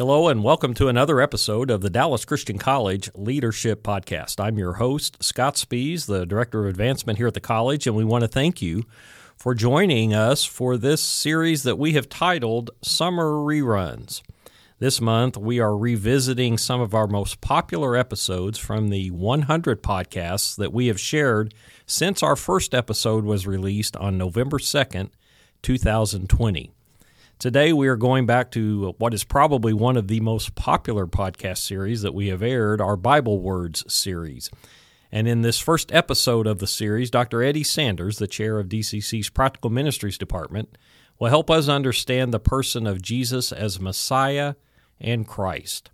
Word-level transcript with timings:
Hello, 0.00 0.28
and 0.28 0.42
welcome 0.42 0.72
to 0.72 0.88
another 0.88 1.20
episode 1.20 1.70
of 1.70 1.82
the 1.82 1.90
Dallas 1.90 2.24
Christian 2.24 2.56
College 2.56 3.10
Leadership 3.14 3.82
Podcast. 3.82 4.42
I'm 4.42 4.56
your 4.56 4.72
host, 4.72 5.22
Scott 5.22 5.56
Spees, 5.56 6.06
the 6.06 6.24
Director 6.24 6.60
of 6.60 6.70
Advancement 6.70 7.18
here 7.18 7.26
at 7.26 7.34
the 7.34 7.40
college, 7.42 7.86
and 7.86 7.94
we 7.94 8.02
want 8.02 8.22
to 8.22 8.28
thank 8.28 8.62
you 8.62 8.84
for 9.36 9.52
joining 9.52 10.14
us 10.14 10.42
for 10.42 10.78
this 10.78 11.02
series 11.02 11.64
that 11.64 11.76
we 11.76 11.92
have 11.92 12.08
titled 12.08 12.70
Summer 12.80 13.32
Reruns. 13.32 14.22
This 14.78 15.02
month, 15.02 15.36
we 15.36 15.60
are 15.60 15.76
revisiting 15.76 16.56
some 16.56 16.80
of 16.80 16.94
our 16.94 17.06
most 17.06 17.42
popular 17.42 17.94
episodes 17.94 18.58
from 18.58 18.88
the 18.88 19.10
100 19.10 19.82
podcasts 19.82 20.56
that 20.56 20.72
we 20.72 20.86
have 20.86 20.98
shared 20.98 21.52
since 21.84 22.22
our 22.22 22.36
first 22.36 22.72
episode 22.72 23.26
was 23.26 23.46
released 23.46 23.98
on 23.98 24.16
November 24.16 24.56
2nd, 24.56 25.10
2020. 25.60 26.72
Today, 27.40 27.72
we 27.72 27.88
are 27.88 27.96
going 27.96 28.26
back 28.26 28.50
to 28.50 28.94
what 28.98 29.14
is 29.14 29.24
probably 29.24 29.72
one 29.72 29.96
of 29.96 30.08
the 30.08 30.20
most 30.20 30.54
popular 30.54 31.06
podcast 31.06 31.56
series 31.56 32.02
that 32.02 32.12
we 32.12 32.28
have 32.28 32.42
aired, 32.42 32.82
our 32.82 32.98
Bible 32.98 33.40
Words 33.40 33.82
series. 33.90 34.50
And 35.10 35.26
in 35.26 35.40
this 35.40 35.58
first 35.58 35.90
episode 35.90 36.46
of 36.46 36.58
the 36.58 36.66
series, 36.66 37.10
Dr. 37.10 37.42
Eddy 37.42 37.62
Sanders, 37.62 38.18
the 38.18 38.26
chair 38.26 38.58
of 38.58 38.68
DCC's 38.68 39.30
Practical 39.30 39.70
Ministries 39.70 40.18
Department, 40.18 40.76
will 41.18 41.30
help 41.30 41.50
us 41.50 41.66
understand 41.66 42.34
the 42.34 42.38
person 42.38 42.86
of 42.86 43.00
Jesus 43.00 43.52
as 43.52 43.80
Messiah 43.80 44.56
and 45.00 45.26
Christ. 45.26 45.88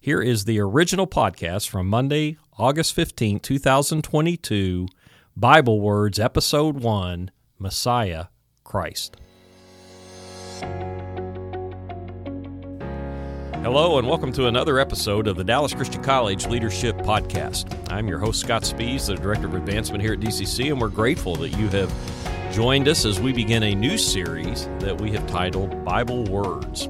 Here 0.00 0.22
is 0.22 0.46
the 0.46 0.60
original 0.60 1.06
podcast 1.06 1.68
from 1.68 1.88
Monday, 1.88 2.38
August 2.56 2.94
15, 2.94 3.40
2022, 3.40 4.88
Bible 5.36 5.78
Words, 5.78 6.18
Episode 6.18 6.76
1 6.78 7.30
Messiah, 7.58 8.28
Christ. 8.64 9.18
Hello, 13.62 13.98
and 13.98 14.06
welcome 14.06 14.32
to 14.32 14.46
another 14.46 14.78
episode 14.78 15.26
of 15.26 15.36
the 15.36 15.44
Dallas 15.44 15.74
Christian 15.74 16.02
College 16.02 16.46
Leadership 16.46 16.96
Podcast. 16.98 17.76
I'm 17.90 18.08
your 18.08 18.18
host, 18.18 18.40
Scott 18.40 18.62
Spees, 18.62 19.06
the 19.06 19.16
Director 19.16 19.46
of 19.46 19.54
Advancement 19.54 20.02
here 20.02 20.12
at 20.12 20.20
DCC, 20.20 20.70
and 20.70 20.80
we're 20.80 20.88
grateful 20.88 21.36
that 21.36 21.50
you 21.50 21.68
have 21.68 21.92
joined 22.52 22.88
us 22.88 23.04
as 23.04 23.20
we 23.20 23.32
begin 23.32 23.62
a 23.64 23.74
new 23.74 23.98
series 23.98 24.66
that 24.78 25.00
we 25.00 25.10
have 25.12 25.26
titled 25.26 25.84
Bible 25.84 26.24
Words. 26.24 26.88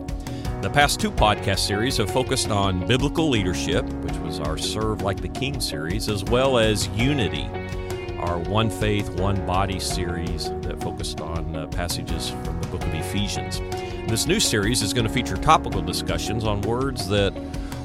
The 0.62 0.70
past 0.70 1.00
two 1.00 1.10
podcast 1.10 1.60
series 1.60 1.96
have 1.96 2.10
focused 2.10 2.50
on 2.50 2.86
biblical 2.86 3.28
leadership, 3.28 3.84
which 4.02 4.16
was 4.16 4.40
our 4.40 4.58
Serve 4.58 5.02
Like 5.02 5.20
the 5.20 5.28
King 5.28 5.60
series, 5.60 6.08
as 6.08 6.24
well 6.24 6.58
as 6.58 6.88
unity, 6.88 7.48
our 8.18 8.38
One 8.38 8.70
Faith, 8.70 9.08
One 9.20 9.44
Body 9.46 9.78
series 9.78 10.50
that 10.62 10.80
focused 10.80 11.20
on 11.20 11.54
uh, 11.54 11.66
passages 11.68 12.30
from 12.30 12.60
the 12.60 12.68
book 12.68 12.82
of 12.82 12.94
Ephesians. 12.94 13.60
This 14.08 14.26
new 14.26 14.40
series 14.40 14.82
is 14.82 14.92
going 14.92 15.06
to 15.06 15.12
feature 15.12 15.36
topical 15.36 15.82
discussions 15.82 16.44
on 16.44 16.60
words 16.62 17.08
that 17.08 17.32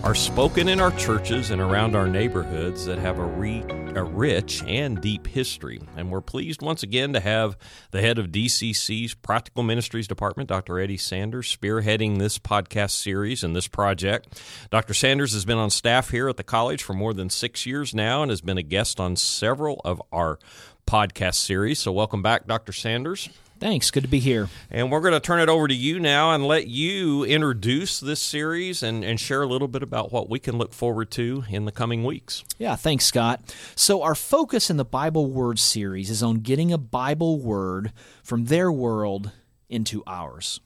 are 0.04 0.16
spoken 0.16 0.68
in 0.68 0.80
our 0.80 0.92
churches 0.92 1.52
and 1.52 1.62
around 1.62 1.96
our 1.96 2.08
neighborhoods 2.08 2.86
that 2.86 2.98
have 2.98 3.20
a, 3.20 3.24
re, 3.26 3.64
a 3.96 4.04
rich 4.04 4.64
and 4.64 5.02
deep 5.02 5.28
history. 5.28 5.82
And 5.98 6.10
we're 6.12 6.22
pleased 6.22 6.62
once 6.62 6.84
again 6.84 7.14
to 7.14 7.20
have 7.20 7.58
the 7.92 8.02
head 8.02 8.18
of 8.18 8.28
DCC's 8.28 9.14
Practical 9.14 9.64
Ministries 9.64 10.08
Department, 10.08 10.50
Dr. 10.50 10.80
Eddy 10.80 10.98
Sanders, 10.98 11.56
spearheading 11.56 12.18
this 12.18 12.40
podcast 12.40 12.92
series 12.92 13.44
and 13.44 13.56
this 13.56 13.68
project. 13.68 14.42
Dr. 14.70 14.94
Sanders 14.94 15.34
has 15.34 15.46
been 15.46 15.58
on 15.58 15.70
staff 15.70 16.10
here 16.10 16.30
at 16.30 16.38
the 16.38 16.44
college 16.44 16.84
for 16.84 16.94
more 16.94 17.14
than 17.14 17.30
six 17.30 17.66
years 17.66 17.94
now 17.94 18.22
and 18.22 18.30
has 18.30 18.42
been 18.42 18.58
a 18.58 18.64
guest 18.64 19.00
on 19.00 19.16
several 19.16 19.82
of 19.84 20.02
our 20.12 20.40
podcast 20.88 21.36
series. 21.36 21.80
So, 21.80 21.92
welcome 21.92 22.22
back, 22.22 22.48
Dr. 22.48 22.72
Sanders. 22.72 23.30
Thanks. 23.62 23.92
Good 23.92 24.02
to 24.02 24.10
be 24.10 24.20
here. 24.20 24.50
And 24.72 24.92
we're 24.92 25.02
going 25.02 25.14
to 25.14 25.20
turn 25.20 25.40
it 25.40 25.48
over 25.48 25.68
to 25.68 25.74
you 25.76 26.00
now 26.00 26.32
and 26.32 26.48
let 26.48 26.66
you 26.66 27.24
introduce 27.24 28.00
this 28.00 28.20
series 28.20 28.82
and, 28.82 29.04
and 29.04 29.20
share 29.20 29.44
a 29.44 29.46
little 29.46 29.68
bit 29.68 29.84
about 29.84 30.12
what 30.12 30.28
we 30.32 30.40
can 30.40 30.58
look 30.58 30.74
forward 30.74 31.12
to 31.12 31.44
in 31.48 31.66
the 31.66 31.72
coming 31.72 32.04
weeks. 32.04 32.44
Yeah, 32.58 32.76
thanks, 32.76 33.06
Scott. 33.06 33.56
So, 33.76 34.02
our 34.02 34.16
focus 34.16 34.72
in 34.72 34.78
the 34.78 34.84
Bible 34.84 35.28
Word 35.30 35.60
series 35.60 36.10
is 36.10 36.24
on 36.24 36.38
getting 36.38 36.74
a 36.74 36.80
Bible 36.80 37.38
word 37.38 37.94
from 38.24 38.46
their 38.46 38.72
world 38.72 39.30
into 39.70 40.02
ours. 40.08 40.60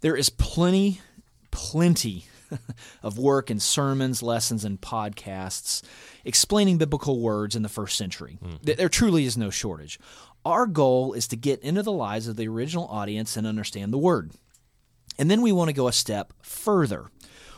There 0.00 0.16
is 0.16 0.30
plenty, 0.30 1.02
plenty 1.50 2.24
of 3.02 3.18
work 3.18 3.50
in 3.50 3.60
sermons, 3.60 4.22
lessons, 4.22 4.64
and 4.64 4.80
podcasts 4.80 5.82
explaining 6.24 6.78
biblical 6.78 7.20
words 7.20 7.56
in 7.56 7.62
the 7.62 7.68
first 7.68 7.96
century. 7.96 8.38
Mm-hmm. 8.44 8.72
There 8.76 8.88
truly 8.88 9.24
is 9.24 9.36
no 9.36 9.50
shortage. 9.50 9.98
Our 10.44 10.66
goal 10.66 11.12
is 11.12 11.26
to 11.28 11.36
get 11.36 11.60
into 11.62 11.82
the 11.82 11.92
lives 11.92 12.28
of 12.28 12.36
the 12.36 12.48
original 12.48 12.86
audience 12.86 13.36
and 13.36 13.46
understand 13.46 13.92
the 13.92 13.98
word. 13.98 14.32
And 15.18 15.30
then 15.30 15.42
we 15.42 15.52
want 15.52 15.68
to 15.68 15.74
go 15.74 15.88
a 15.88 15.92
step 15.92 16.32
further. 16.42 17.06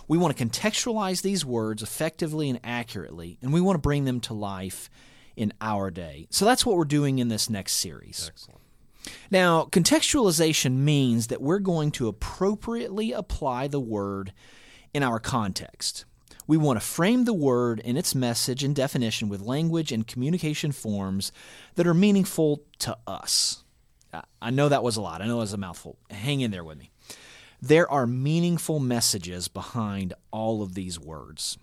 We 0.06 0.16
want 0.16 0.36
to 0.36 0.44
contextualize 0.44 1.20
these 1.20 1.44
words 1.44 1.82
effectively 1.82 2.48
and 2.48 2.60
accurately, 2.64 3.38
and 3.42 3.52
we 3.52 3.60
want 3.60 3.74
to 3.74 3.80
bring 3.80 4.04
them 4.04 4.20
to 4.20 4.34
life 4.34 4.88
in 5.36 5.52
our 5.60 5.90
day. 5.90 6.26
So 6.30 6.44
that's 6.44 6.64
what 6.64 6.76
we're 6.76 6.84
doing 6.84 7.18
in 7.18 7.28
this 7.28 7.50
next 7.50 7.74
series. 7.74 8.30
Excellent. 8.30 8.60
Now, 9.30 9.64
contextualization 9.64 10.76
means 10.76 11.28
that 11.28 11.40
we're 11.40 11.58
going 11.58 11.90
to 11.92 12.08
appropriately 12.08 13.12
apply 13.12 13.68
the 13.68 13.80
word 13.80 14.32
in 14.94 15.02
our 15.02 15.18
context. 15.18 16.04
We 16.46 16.56
want 16.56 16.80
to 16.80 16.86
frame 16.86 17.24
the 17.24 17.34
word 17.34 17.82
and 17.84 17.98
its 17.98 18.14
message 18.14 18.64
and 18.64 18.74
definition 18.74 19.28
with 19.28 19.42
language 19.42 19.92
and 19.92 20.06
communication 20.06 20.72
forms 20.72 21.30
that 21.74 21.86
are 21.86 21.94
meaningful 21.94 22.62
to 22.78 22.96
us. 23.06 23.64
I 24.40 24.50
know 24.50 24.70
that 24.70 24.82
was 24.82 24.96
a 24.96 25.02
lot. 25.02 25.20
I 25.20 25.26
know 25.26 25.36
it 25.36 25.40
was 25.40 25.52
a 25.52 25.58
mouthful. 25.58 25.98
Hang 26.10 26.40
in 26.40 26.50
there 26.50 26.64
with 26.64 26.78
me. 26.78 26.90
There 27.60 27.90
are 27.90 28.06
meaningful 28.06 28.78
messages 28.78 29.48
behind 29.48 30.14
all 30.30 30.62
of 30.62 30.74
these 30.74 30.98
words. 30.98 31.58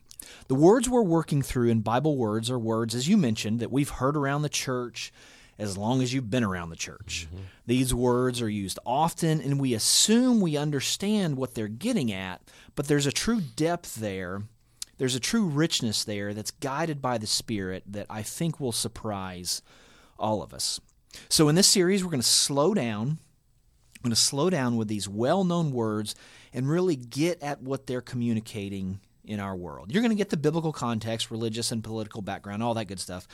The 0.47 0.55
words 0.55 0.89
we're 0.89 1.01
working 1.01 1.41
through 1.41 1.69
in 1.69 1.79
Bible 1.81 2.17
words 2.17 2.51
are 2.51 2.59
words, 2.59 2.93
as 2.93 3.07
you 3.07 3.17
mentioned, 3.17 3.59
that 3.59 3.71
we've 3.71 3.89
heard 3.89 4.15
around 4.15 4.41
the 4.41 4.49
church 4.49 5.11
as 5.57 5.77
long 5.77 6.01
as 6.01 6.13
you've 6.13 6.29
been 6.29 6.43
around 6.43 6.69
the 6.69 6.75
church. 6.75 7.27
Mm-hmm. 7.27 7.43
These 7.65 7.93
words 7.93 8.41
are 8.41 8.49
used 8.49 8.79
often, 8.85 9.41
and 9.41 9.59
we 9.59 9.73
assume 9.73 10.41
we 10.41 10.57
understand 10.57 11.37
what 11.37 11.55
they're 11.55 11.67
getting 11.67 12.11
at, 12.11 12.41
but 12.75 12.87
there's 12.87 13.05
a 13.05 13.11
true 13.11 13.41
depth 13.55 13.95
there 13.95 14.43
there's 14.97 15.15
a 15.15 15.19
true 15.19 15.45
richness 15.45 16.03
there 16.03 16.33
that's 16.33 16.51
guided 16.51 17.01
by 17.01 17.17
the 17.17 17.27
Spirit 17.27 17.83
that 17.87 18.07
I 18.09 18.21
think 18.21 18.59
will 18.59 18.71
surprise 18.71 19.61
all 20.17 20.41
of 20.41 20.53
us. 20.53 20.79
So, 21.29 21.49
in 21.49 21.55
this 21.55 21.67
series, 21.67 22.03
we're 22.03 22.11
going 22.11 22.21
to 22.21 22.27
slow 22.27 22.73
down. 22.73 23.07
I'm 23.09 24.01
going 24.09 24.11
to 24.11 24.15
slow 24.15 24.49
down 24.49 24.77
with 24.77 24.87
these 24.87 25.09
well 25.09 25.43
known 25.43 25.71
words 25.71 26.15
and 26.53 26.69
really 26.69 26.95
get 26.95 27.41
at 27.41 27.61
what 27.61 27.87
they're 27.87 28.01
communicating 28.01 28.99
in 29.23 29.39
our 29.39 29.55
world. 29.55 29.91
You're 29.91 30.03
going 30.03 30.11
to 30.11 30.17
get 30.17 30.29
the 30.29 30.37
biblical 30.37 30.71
context, 30.71 31.31
religious 31.31 31.71
and 31.71 31.83
political 31.83 32.21
background, 32.21 32.61
all 32.61 32.75
that 32.75 32.85
good 32.85 32.99
stuff. 32.99 33.27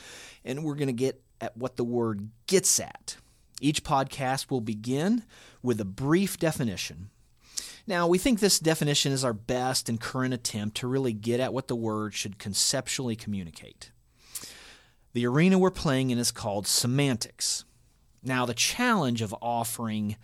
And 0.44 0.64
we're 0.64 0.74
going 0.74 0.86
to 0.86 0.92
get 0.92 1.22
at 1.42 1.56
what 1.56 1.76
the 1.76 1.84
word 1.84 2.30
gets 2.46 2.80
at. 2.80 3.16
Each 3.60 3.84
podcast 3.84 4.50
will 4.50 4.62
begin 4.62 5.24
with 5.62 5.80
a 5.80 5.84
brief 5.84 6.38
definition 6.38 7.10
now, 7.86 8.06
we 8.06 8.18
think 8.18 8.38
this 8.38 8.60
definition 8.60 9.12
is 9.12 9.24
our 9.24 9.32
best 9.32 9.88
and 9.88 10.00
current 10.00 10.34
attempt 10.34 10.76
to 10.78 10.86
really 10.86 11.12
get 11.12 11.40
at 11.40 11.52
what 11.52 11.66
the 11.66 11.76
word 11.76 12.14
should 12.14 12.38
conceptually 12.38 13.16
communicate. 13.16 13.90
The 15.14 15.26
arena 15.26 15.58
we're 15.58 15.70
playing 15.70 16.10
in 16.10 16.18
is 16.18 16.30
called 16.30 16.66
semantics. 16.66 17.64
Now, 18.22 18.46
the 18.46 18.54
challenge 18.54 19.20
of 19.20 19.34
offering 19.42 20.16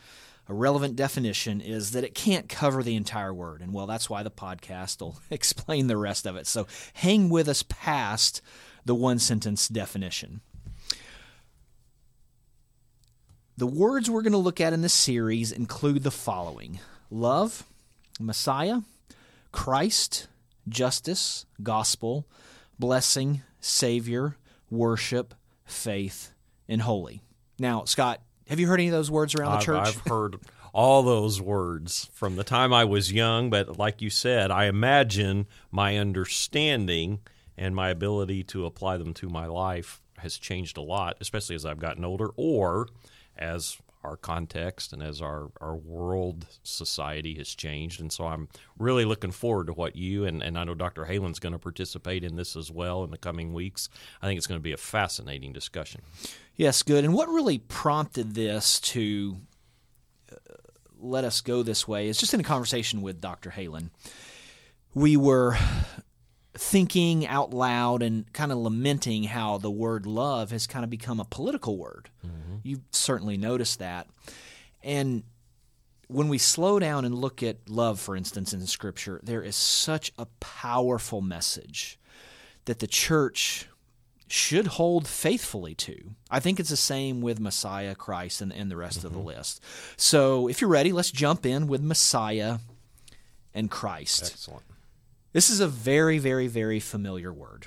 a 0.48 0.54
relevant 0.54 0.96
definition 0.96 1.60
is 1.60 1.90
that 1.90 2.04
it 2.04 2.14
can't 2.14 2.48
cover 2.48 2.82
the 2.82 2.96
entire 2.96 3.34
word. 3.34 3.60
And 3.60 3.74
well, 3.74 3.86
that's 3.86 4.08
why 4.08 4.22
the 4.22 4.30
podcast 4.30 5.00
will 5.00 5.18
explain 5.30 5.88
the 5.88 5.96
rest 5.96 6.26
of 6.26 6.36
it. 6.36 6.46
So 6.46 6.66
hang 6.94 7.28
with 7.28 7.48
us 7.48 7.64
past 7.64 8.40
the 8.84 8.94
one 8.94 9.18
sentence 9.18 9.68
definition. 9.68 10.40
The 13.58 13.66
words 13.66 14.08
we're 14.08 14.22
going 14.22 14.34
to 14.34 14.38
look 14.38 14.60
at 14.60 14.72
in 14.72 14.82
this 14.82 14.94
series 14.94 15.50
include 15.50 16.04
the 16.04 16.12
following 16.12 16.78
love, 17.10 17.64
Messiah, 18.20 18.82
Christ, 19.50 20.28
justice, 20.68 21.44
gospel, 21.60 22.24
blessing, 22.78 23.42
Savior, 23.60 24.36
worship, 24.70 25.34
faith, 25.64 26.30
and 26.68 26.82
holy. 26.82 27.20
Now, 27.58 27.82
Scott, 27.82 28.20
have 28.46 28.60
you 28.60 28.68
heard 28.68 28.78
any 28.78 28.90
of 28.90 28.92
those 28.92 29.10
words 29.10 29.34
around 29.34 29.54
I've, 29.54 29.58
the 29.58 29.64
church? 29.64 29.88
I've 29.88 30.06
heard 30.06 30.36
all 30.72 31.02
those 31.02 31.40
words 31.40 32.08
from 32.12 32.36
the 32.36 32.44
time 32.44 32.72
I 32.72 32.84
was 32.84 33.10
young, 33.12 33.50
but 33.50 33.76
like 33.76 34.00
you 34.00 34.08
said, 34.08 34.52
I 34.52 34.66
imagine 34.66 35.48
my 35.72 35.96
understanding 35.96 37.22
and 37.56 37.74
my 37.74 37.88
ability 37.88 38.44
to 38.44 38.66
apply 38.66 38.98
them 38.98 39.14
to 39.14 39.28
my 39.28 39.46
life 39.46 40.00
has 40.18 40.38
changed 40.38 40.76
a 40.76 40.82
lot, 40.82 41.16
especially 41.20 41.56
as 41.56 41.66
I've 41.66 41.80
gotten 41.80 42.04
older 42.04 42.30
or 42.36 42.86
as 43.38 43.78
our 44.04 44.16
context 44.16 44.92
and 44.92 45.02
as 45.02 45.20
our, 45.20 45.50
our 45.60 45.76
world 45.76 46.46
society 46.62 47.34
has 47.34 47.48
changed. 47.48 48.00
And 48.00 48.12
so 48.12 48.26
I'm 48.26 48.48
really 48.78 49.04
looking 49.04 49.32
forward 49.32 49.66
to 49.66 49.72
what 49.72 49.96
you 49.96 50.24
and, 50.24 50.42
and 50.42 50.58
I 50.58 50.64
know 50.64 50.74
Dr. 50.74 51.04
Halen's 51.04 51.38
going 51.38 51.52
to 51.52 51.58
participate 51.58 52.24
in 52.24 52.36
this 52.36 52.56
as 52.56 52.70
well 52.70 53.04
in 53.04 53.10
the 53.10 53.18
coming 53.18 53.52
weeks. 53.52 53.88
I 54.22 54.26
think 54.26 54.38
it's 54.38 54.46
going 54.46 54.60
to 54.60 54.62
be 54.62 54.72
a 54.72 54.78
fascinating 54.78 55.52
discussion. 55.52 56.02
Yes, 56.56 56.82
good. 56.82 57.04
And 57.04 57.14
what 57.14 57.28
really 57.28 57.58
prompted 57.58 58.34
this 58.34 58.80
to 58.80 59.38
uh, 60.30 60.36
let 61.00 61.24
us 61.24 61.40
go 61.40 61.62
this 61.62 61.86
way 61.86 62.08
is 62.08 62.18
just 62.18 62.34
in 62.34 62.40
a 62.40 62.44
conversation 62.44 63.02
with 63.02 63.20
Dr. 63.20 63.50
Halen. 63.50 63.90
we 64.94 65.16
were 65.16 65.56
thinking 66.58 67.24
out 67.24 67.54
loud 67.54 68.02
and 68.02 68.30
kind 68.32 68.50
of 68.50 68.58
lamenting 68.58 69.22
how 69.24 69.58
the 69.58 69.70
word 69.70 70.06
love 70.06 70.50
has 70.50 70.66
kind 70.66 70.82
of 70.82 70.90
become 70.90 71.20
a 71.20 71.24
political 71.24 71.78
word. 71.78 72.10
Mm-hmm. 72.26 72.56
You've 72.64 72.82
certainly 72.90 73.36
noticed 73.36 73.78
that. 73.78 74.08
And 74.82 75.22
when 76.08 76.28
we 76.28 76.36
slow 76.36 76.80
down 76.80 77.04
and 77.04 77.14
look 77.14 77.44
at 77.44 77.68
love, 77.68 78.00
for 78.00 78.16
instance, 78.16 78.52
in 78.52 78.66
Scripture, 78.66 79.20
there 79.22 79.42
is 79.42 79.54
such 79.54 80.10
a 80.18 80.26
powerful 80.40 81.20
message 81.20 81.96
that 82.64 82.80
the 82.80 82.88
church 82.88 83.68
should 84.26 84.66
hold 84.66 85.06
faithfully 85.06 85.76
to. 85.76 86.10
I 86.28 86.40
think 86.40 86.58
it's 86.58 86.70
the 86.70 86.76
same 86.76 87.20
with 87.20 87.38
Messiah, 87.38 87.94
Christ, 87.94 88.40
and, 88.40 88.52
and 88.52 88.68
the 88.68 88.76
rest 88.76 88.98
mm-hmm. 88.98 89.06
of 89.06 89.12
the 89.12 89.18
mm-hmm. 89.20 89.28
list. 89.28 89.62
So 89.96 90.48
if 90.48 90.60
you're 90.60 90.68
ready, 90.68 90.90
let's 90.92 91.12
jump 91.12 91.46
in 91.46 91.68
with 91.68 91.82
Messiah 91.82 92.58
and 93.54 93.70
Christ. 93.70 94.24
Excellent. 94.24 94.64
This 95.32 95.50
is 95.50 95.60
a 95.60 95.68
very, 95.68 96.18
very, 96.18 96.46
very 96.46 96.80
familiar 96.80 97.32
word 97.32 97.66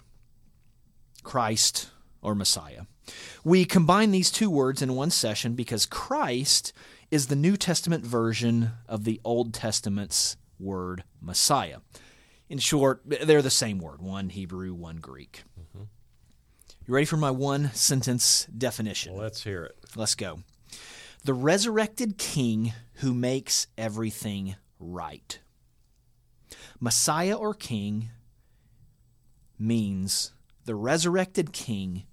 Christ 1.24 1.90
or 2.22 2.36
Messiah. 2.36 2.84
We 3.44 3.66
combine 3.66 4.12
these 4.12 4.32
two 4.32 4.50
words 4.50 4.82
in 4.82 4.96
one 4.96 5.12
session 5.12 5.54
because 5.54 5.86
Christ 5.86 6.74
is 7.10 7.28
the 7.28 7.36
New 7.36 7.58
Testament 7.58 8.06
version 8.06 8.72
of 8.88 9.04
the 9.04 9.20
Old 9.24 9.54
Testament's 9.54 10.38
word 10.60 11.04
Messiah. 11.20 11.78
In 12.50 12.58
short, 12.58 13.02
they're 13.06 13.42
the 13.42 13.50
same 13.50 13.80
word 13.80 14.02
one 14.02 14.30
Hebrew, 14.30 14.74
one 14.74 14.98
Greek. 14.98 15.44
Mm-hmm. 15.60 15.84
You 16.88 16.94
ready 16.94 17.06
for 17.06 17.18
my 17.18 17.32
one 17.32 17.72
sentence 17.74 18.46
definition? 18.46 19.14
Well, 19.14 19.24
let's 19.24 19.44
hear 19.44 19.64
it. 19.66 19.78
Let's 19.96 20.16
go. 20.16 20.40
The 21.24 21.34
resurrected 21.34 22.18
king 22.18 22.74
who 22.96 23.14
makes 23.14 23.68
everything 23.78 24.56
right. 24.80 25.40
Messiah 26.80 27.36
or 27.36 27.54
king 27.54 28.10
means 29.58 30.34
the 30.66 30.76
resurrected 30.76 31.54
king 31.54 32.04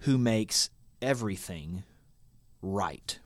who 0.00 0.18
makes 0.18 0.70
everything 1.00 1.84
right. 2.62 3.18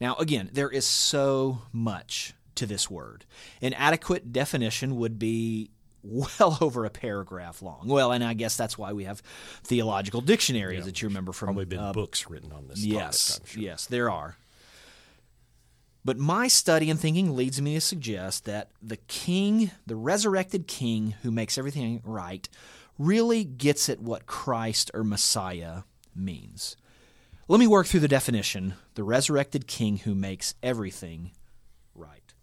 Now, 0.00 0.16
again, 0.16 0.50
there 0.52 0.70
is 0.70 0.86
so 0.86 1.62
much 1.72 2.34
to 2.56 2.66
this 2.66 2.90
word. 2.90 3.24
An 3.60 3.72
adequate 3.74 4.32
definition 4.32 4.96
would 4.96 5.18
be 5.18 5.70
well 6.02 6.58
over 6.60 6.84
a 6.84 6.90
paragraph 6.90 7.62
long. 7.62 7.86
Well, 7.86 8.12
and 8.12 8.24
I 8.24 8.34
guess 8.34 8.56
that's 8.56 8.76
why 8.76 8.92
we 8.92 9.04
have 9.04 9.22
theological 9.64 10.20
dictionaries 10.20 10.80
yeah, 10.80 10.84
that 10.86 11.02
you 11.02 11.08
remember 11.08 11.32
from. 11.32 11.46
Probably 11.46 11.64
been 11.64 11.78
uh, 11.78 11.92
books 11.92 12.28
written 12.28 12.52
on 12.52 12.68
this. 12.68 12.84
Yes, 12.84 13.36
topic, 13.36 13.48
sure. 13.48 13.62
yes, 13.62 13.86
there 13.86 14.10
are. 14.10 14.36
But 16.04 16.18
my 16.18 16.48
study 16.48 16.90
and 16.90 16.98
thinking 16.98 17.36
leads 17.36 17.60
me 17.62 17.74
to 17.74 17.80
suggest 17.80 18.44
that 18.44 18.70
the 18.82 18.96
king, 18.96 19.70
the 19.86 19.96
resurrected 19.96 20.66
king 20.66 21.14
who 21.22 21.30
makes 21.30 21.56
everything 21.56 22.00
right, 22.04 22.48
really 22.98 23.44
gets 23.44 23.88
at 23.88 24.00
what 24.00 24.26
Christ 24.26 24.90
or 24.94 25.04
Messiah 25.04 25.82
means. 26.14 26.76
Let 27.48 27.60
me 27.60 27.66
work 27.66 27.86
through 27.86 28.00
the 28.00 28.08
definition 28.08 28.74
the 28.94 29.04
resurrected 29.04 29.66
king 29.66 29.98
who 29.98 30.14
makes 30.14 30.54
everything 30.62 31.30
right. 31.94 32.34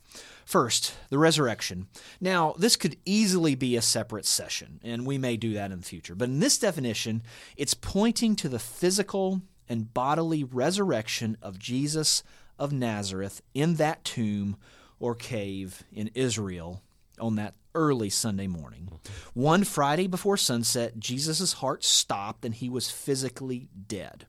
First, 0.45 0.95
the 1.09 1.19
resurrection. 1.19 1.87
Now, 2.19 2.55
this 2.57 2.75
could 2.75 2.97
easily 3.05 3.53
be 3.53 3.75
a 3.75 3.81
separate 3.83 4.25
session, 4.25 4.79
and 4.83 5.05
we 5.05 5.17
may 5.19 5.37
do 5.37 5.53
that 5.53 5.71
in 5.71 5.79
the 5.79 5.85
future. 5.85 6.15
But 6.15 6.29
in 6.29 6.39
this 6.39 6.57
definition, 6.57 7.21
it's 7.55 7.75
pointing 7.75 8.35
to 8.37 8.49
the 8.49 8.57
physical 8.57 9.41
and 9.67 9.93
bodily 9.93 10.43
resurrection 10.43 11.37
of 11.41 11.59
Jesus 11.59 12.23
of 12.59 12.71
Nazareth 12.71 13.41
in 13.53 13.75
that 13.75 14.03
tomb 14.03 14.57
or 14.99 15.15
cave 15.15 15.83
in 15.91 16.11
Israel 16.13 16.81
on 17.19 17.35
that 17.35 17.55
early 17.73 18.09
Sunday 18.09 18.47
morning. 18.47 18.89
One 19.33 19.63
Friday 19.63 20.07
before 20.07 20.37
sunset, 20.37 20.99
Jesus' 20.99 21.53
heart 21.53 21.83
stopped 21.83 22.45
and 22.45 22.53
he 22.53 22.69
was 22.69 22.91
physically 22.91 23.69
dead. 23.87 24.25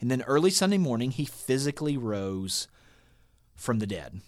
And 0.00 0.10
then 0.10 0.22
early 0.22 0.50
Sunday 0.50 0.78
morning, 0.78 1.10
he 1.10 1.24
physically 1.24 1.96
rose 1.96 2.68
from 3.56 3.80
the 3.80 3.86
dead. 3.86 4.20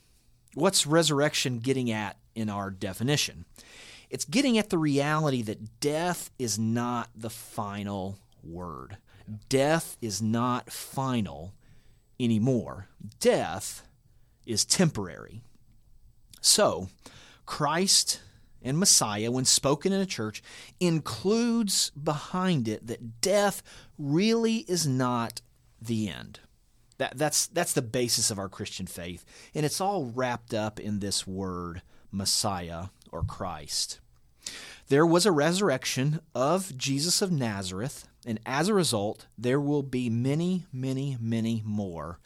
What's 0.55 0.87
resurrection 0.87 1.61
getting 1.61 1.91
at 1.91 2.19
in 2.35 2.51
our 2.51 2.71
definition? 2.71 3.45
It's 4.09 4.25
getting 4.25 4.59
at 4.59 4.71
the 4.71 4.79
reality 4.79 5.43
that 5.43 5.79
death 5.79 6.31
is 6.39 6.59
not 6.59 7.11
the 7.15 7.31
final 7.31 8.19
word. 8.43 8.97
Death 9.49 9.97
is 10.03 10.21
not 10.21 10.73
final 10.73 11.53
anymore. 12.21 12.89
Death 13.19 13.87
is 14.47 14.65
temporary. 14.65 15.43
So, 16.41 16.89
Christ 17.47 18.21
and 18.63 18.79
Messiah, 18.79 19.31
when 19.31 19.45
spoken 19.45 19.93
in 19.93 20.01
a 20.01 20.07
church, 20.07 20.43
includes 20.79 21.91
behind 21.91 22.69
it 22.69 22.87
that 22.87 23.21
death 23.21 23.63
really 23.99 24.59
is 24.69 24.87
not 24.87 25.41
the 25.81 26.09
end. 26.09 26.41
That, 26.99 27.17
that's, 27.17 27.47
that's 27.47 27.73
the 27.73 27.83
basis 27.83 28.31
of 28.31 28.39
our 28.39 28.49
Christian 28.49 28.87
faith. 28.87 29.25
And 29.55 29.65
it's 29.65 29.81
all 29.81 30.05
wrapped 30.05 30.53
up 30.53 30.79
in 30.79 30.99
this 30.99 31.27
word, 31.27 31.81
Messiah 32.13 32.87
or 33.11 33.23
Christ. 33.23 34.01
There 34.89 35.07
was 35.07 35.25
a 35.25 35.33
resurrection 35.33 36.21
of 36.35 36.77
Jesus 36.77 37.23
of 37.23 37.33
Nazareth, 37.33 38.07
and 38.27 38.39
as 38.45 38.69
a 38.69 38.75
result, 38.75 39.27
there 39.39 39.61
will 39.61 39.83
be 39.83 40.11
many, 40.11 40.67
many, 40.73 41.17
many 41.21 41.63
more 41.65 42.19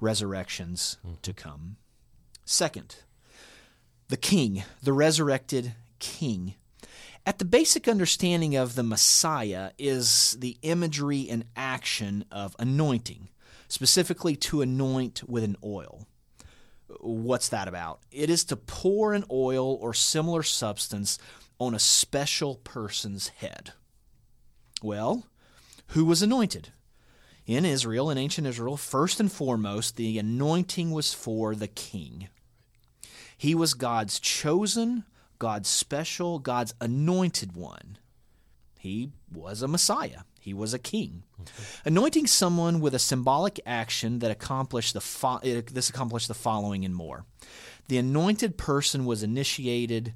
resurrections 0.00 0.96
mm. 1.06 1.20
to 1.22 1.32
come. 1.32 1.76
Second, 2.44 2.96
the 4.08 4.16
King, 4.16 4.64
the 4.82 4.92
resurrected 4.92 5.74
King. 5.98 6.54
At 7.26 7.38
the 7.38 7.44
basic 7.44 7.88
understanding 7.88 8.54
of 8.54 8.74
the 8.74 8.82
Messiah 8.82 9.70
is 9.78 10.36
the 10.38 10.58
imagery 10.62 11.26
and 11.30 11.46
action 11.56 12.24
of 12.30 12.54
anointing, 12.58 13.30
specifically 13.68 14.36
to 14.36 14.60
anoint 14.60 15.26
with 15.26 15.42
an 15.42 15.56
oil. 15.64 16.06
What's 17.00 17.48
that 17.48 17.66
about? 17.66 18.00
It 18.10 18.28
is 18.28 18.44
to 18.44 18.56
pour 18.56 19.14
an 19.14 19.24
oil 19.30 19.74
or 19.74 19.94
similar 19.94 20.42
substance 20.42 21.18
on 21.58 21.74
a 21.74 21.78
special 21.78 22.56
person's 22.56 23.28
head. 23.28 23.72
Well, 24.82 25.24
who 25.88 26.04
was 26.04 26.22
anointed? 26.22 26.72
In 27.46 27.64
Israel, 27.64 28.10
in 28.10 28.16
ancient 28.16 28.46
Israel, 28.46 28.76
first 28.76 29.20
and 29.20 29.30
foremost, 29.30 29.96
the 29.96 30.18
anointing 30.18 30.90
was 30.90 31.12
for 31.12 31.54
the 31.54 31.68
king. 31.68 32.28
He 33.36 33.54
was 33.54 33.74
God's 33.74 34.18
chosen, 34.18 35.04
God's 35.38 35.68
special, 35.68 36.38
God's 36.38 36.74
anointed 36.80 37.54
one. 37.54 37.98
He 38.78 39.10
was 39.30 39.60
a 39.62 39.68
Messiah. 39.68 40.20
He 40.40 40.54
was 40.54 40.74
a 40.74 40.78
king. 40.78 41.22
Anointing 41.84 42.26
someone 42.26 42.80
with 42.80 42.94
a 42.94 42.98
symbolic 42.98 43.58
action 43.64 44.18
that 44.18 44.30
accomplished 44.30 44.92
the 44.92 45.00
fo- 45.00 45.36
uh, 45.36 45.62
this 45.72 45.88
accomplished 45.88 46.28
the 46.28 46.34
following 46.34 46.84
and 46.84 46.94
more. 46.94 47.24
The 47.88 47.98
anointed 47.98 48.58
person 48.58 49.04
was 49.04 49.22
initiated 49.22 50.14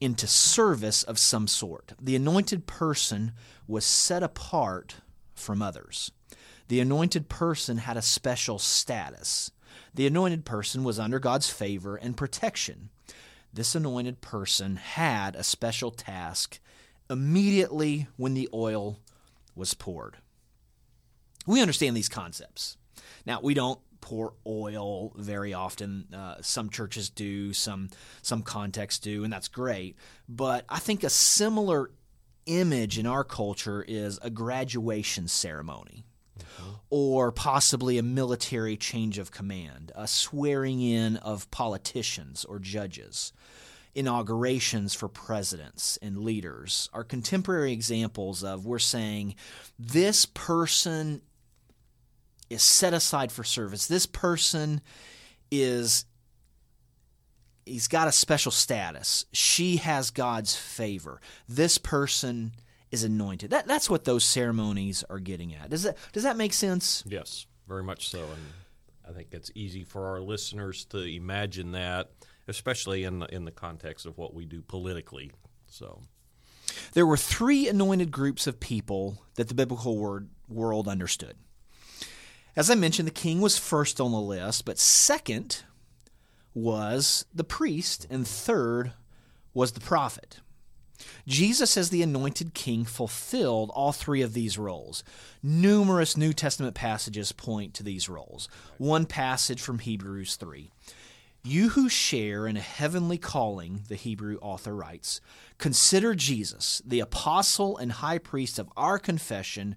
into 0.00 0.26
service 0.26 1.02
of 1.02 1.18
some 1.18 1.48
sort. 1.48 1.92
The 2.00 2.16
anointed 2.16 2.66
person 2.66 3.32
was 3.66 3.84
set 3.84 4.22
apart 4.22 4.96
from 5.44 5.62
others. 5.62 6.10
The 6.68 6.80
anointed 6.80 7.28
person 7.28 7.76
had 7.78 7.96
a 7.96 8.02
special 8.02 8.58
status. 8.58 9.50
The 9.94 10.06
anointed 10.06 10.44
person 10.44 10.82
was 10.82 10.98
under 10.98 11.18
God's 11.18 11.50
favor 11.50 11.96
and 11.96 12.16
protection 12.16 12.90
this 13.54 13.76
anointed 13.76 14.20
person 14.20 14.76
had 14.76 15.36
a 15.36 15.44
special 15.44 15.92
task 15.92 16.58
immediately 17.08 18.08
when 18.16 18.34
the 18.34 18.48
oil 18.52 18.98
was 19.54 19.74
poured. 19.74 20.16
We 21.46 21.60
understand 21.60 21.96
these 21.96 22.08
concepts. 22.08 22.76
Now, 23.24 23.40
we 23.40 23.54
don't 23.54 23.78
pour 24.00 24.34
oil 24.44 25.12
very 25.16 25.54
often. 25.54 26.06
Uh, 26.12 26.36
some 26.40 26.68
churches 26.68 27.08
do, 27.10 27.52
some 27.52 27.90
some 28.22 28.42
contexts 28.42 28.98
do, 28.98 29.22
and 29.22 29.32
that's 29.32 29.48
great. 29.48 29.96
But 30.28 30.64
I 30.68 30.80
think 30.80 31.04
a 31.04 31.10
similar 31.10 31.90
image 32.46 32.98
in 32.98 33.06
our 33.06 33.24
culture 33.24 33.84
is 33.86 34.18
a 34.22 34.30
graduation 34.30 35.28
ceremony 35.28 36.04
or 36.90 37.32
possibly 37.32 37.98
a 37.98 38.02
military 38.02 38.76
change 38.76 39.18
of 39.18 39.30
command, 39.30 39.92
a 39.94 40.06
swearing 40.06 40.80
in 40.80 41.16
of 41.18 41.50
politicians 41.50 42.44
or 42.44 42.58
judges, 42.58 43.32
inaugurations 43.94 44.94
for 44.94 45.08
presidents 45.08 45.98
and 46.02 46.18
leaders 46.18 46.88
are 46.92 47.04
contemporary 47.04 47.72
examples 47.72 48.42
of 48.44 48.66
we're 48.66 48.78
saying 48.78 49.34
this 49.78 50.26
person 50.26 51.22
is 52.50 52.62
set 52.62 52.92
aside 52.92 53.32
for 53.32 53.44
service. 53.44 53.86
This 53.86 54.06
person 54.06 54.80
is 55.50 56.04
he's 57.66 57.88
got 57.88 58.08
a 58.08 58.12
special 58.12 58.52
status. 58.52 59.24
She 59.32 59.76
has 59.76 60.10
God's 60.10 60.56
favor. 60.56 61.20
This 61.48 61.78
person 61.78 62.52
is 62.90 63.04
anointed. 63.04 63.50
That 63.50 63.66
that's 63.66 63.90
what 63.90 64.04
those 64.04 64.24
ceremonies 64.24 65.04
are 65.10 65.18
getting 65.18 65.54
at. 65.54 65.70
Does 65.70 65.82
that 65.82 65.96
does 66.12 66.22
that 66.22 66.36
make 66.36 66.52
sense? 66.52 67.02
Yes, 67.06 67.46
very 67.68 67.82
much 67.82 68.08
so. 68.08 68.20
And 68.20 69.08
I 69.08 69.12
think 69.12 69.28
it's 69.32 69.50
easy 69.54 69.84
for 69.84 70.06
our 70.06 70.20
listeners 70.20 70.84
to 70.86 70.98
imagine 70.98 71.72
that 71.72 72.10
especially 72.48 73.04
in 73.04 73.20
the, 73.20 73.34
in 73.34 73.44
the 73.44 73.50
context 73.50 74.06
of 74.06 74.18
what 74.18 74.34
we 74.34 74.44
do 74.44 74.62
politically. 74.62 75.30
So, 75.66 76.02
there 76.92 77.06
were 77.06 77.16
three 77.16 77.68
anointed 77.68 78.10
groups 78.10 78.46
of 78.46 78.60
people 78.60 79.22
that 79.36 79.48
the 79.48 79.54
biblical 79.54 79.98
word, 79.98 80.28
world 80.48 80.88
understood. 80.88 81.36
As 82.56 82.70
I 82.70 82.74
mentioned, 82.74 83.08
the 83.08 83.12
king 83.12 83.40
was 83.40 83.58
first 83.58 84.00
on 84.00 84.12
the 84.12 84.20
list, 84.20 84.64
but 84.64 84.78
second 84.78 85.64
was 86.54 87.26
the 87.34 87.44
priest, 87.44 88.06
and 88.08 88.26
third 88.26 88.92
was 89.52 89.72
the 89.72 89.80
prophet. 89.80 90.40
Jesus, 91.26 91.76
as 91.76 91.90
the 91.90 92.02
anointed 92.02 92.54
king, 92.54 92.84
fulfilled 92.84 93.70
all 93.74 93.92
three 93.92 94.22
of 94.22 94.32
these 94.32 94.56
roles. 94.56 95.02
Numerous 95.42 96.16
New 96.16 96.32
Testament 96.32 96.74
passages 96.74 97.32
point 97.32 97.74
to 97.74 97.82
these 97.82 98.08
roles. 98.08 98.48
One 98.78 99.04
passage 99.04 99.60
from 99.60 99.80
Hebrews 99.80 100.36
3. 100.36 100.70
You 101.42 101.70
who 101.70 101.90
share 101.90 102.46
in 102.46 102.56
a 102.56 102.60
heavenly 102.60 103.18
calling, 103.18 103.82
the 103.88 103.96
Hebrew 103.96 104.38
author 104.40 104.74
writes, 104.74 105.20
consider 105.58 106.14
Jesus, 106.14 106.80
the 106.86 107.00
apostle 107.00 107.76
and 107.76 107.92
high 107.92 108.18
priest 108.18 108.58
of 108.58 108.70
our 108.76 108.98
confession, 108.98 109.76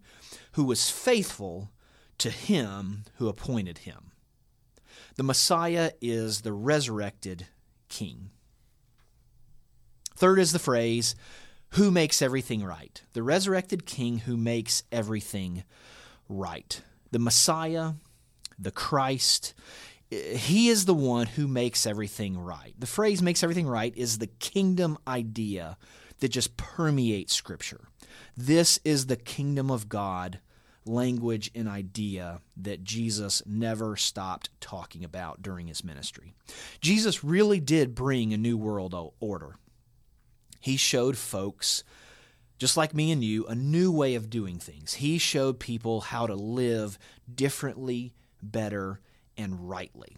who 0.54 0.64
was 0.64 0.90
faithful 0.90 1.72
to 2.20 2.30
him 2.30 3.04
who 3.18 3.28
appointed 3.28 3.80
him. 3.80 4.12
The 5.16 5.24
Messiah 5.24 5.92
is 6.02 6.42
the 6.42 6.54
resurrected 6.54 7.48
king. 7.90 8.30
Third 10.16 10.40
is 10.40 10.52
the 10.52 10.60
phrase, 10.60 11.16
who 11.72 11.92
makes 11.92 12.22
everything 12.22 12.64
right? 12.64 13.02
The 13.14 13.24
resurrected 13.24 13.86
king 13.86 14.20
who 14.20 14.38
makes 14.38 14.84
everything 14.92 15.64
right. 16.28 16.82
The 17.12 17.20
Messiah, 17.20 17.94
the 18.58 18.72
Christ, 18.72 19.54
he 20.10 20.70
is 20.70 20.86
the 20.86 20.94
one 20.94 21.28
who 21.28 21.48
makes 21.48 21.86
everything 21.86 22.38
right. 22.38 22.74
The 22.78 22.88
phrase 22.88 23.22
makes 23.22 23.44
everything 23.44 23.68
right 23.68 23.96
is 23.96 24.18
the 24.18 24.28
kingdom 24.28 24.98
idea 25.08 25.78
that 26.20 26.30
just 26.30 26.58
permeates 26.58 27.34
Scripture. 27.34 27.90
This 28.36 28.80
is 28.84 29.06
the 29.06 29.18
kingdom 29.18 29.70
of 29.70 29.90
God 29.90 30.40
language 30.88 31.52
and 31.54 31.68
idea 31.68 32.42
that 32.58 32.84
Jesus 32.84 33.44
never 33.46 33.96
stopped 33.96 34.50
talking 34.60 35.04
about 35.04 35.42
during 35.42 35.68
his 35.68 35.84
ministry. 35.84 36.34
Jesus 36.82 37.24
really 37.24 37.60
did 37.60 37.96
bring 37.96 38.34
a 38.34 38.38
new 38.38 38.58
world 38.58 38.96
order. 39.20 39.56
He 40.60 40.78
showed 40.78 41.18
folks, 41.18 41.84
just 42.58 42.78
like 42.78 42.94
me 42.94 43.12
and 43.12 43.24
you, 43.24 43.46
a 43.46 43.56
new 43.56 43.92
way 43.92 44.16
of 44.16 44.30
doing 44.30 44.58
things. 44.60 44.96
He 44.96 45.18
showed 45.18 45.60
people 45.60 46.02
how 46.02 46.28
to 46.28 46.36
live 46.36 46.98
differently, 47.34 48.14
better, 48.42 49.00
and 49.38 49.70
rightly. 49.70 50.18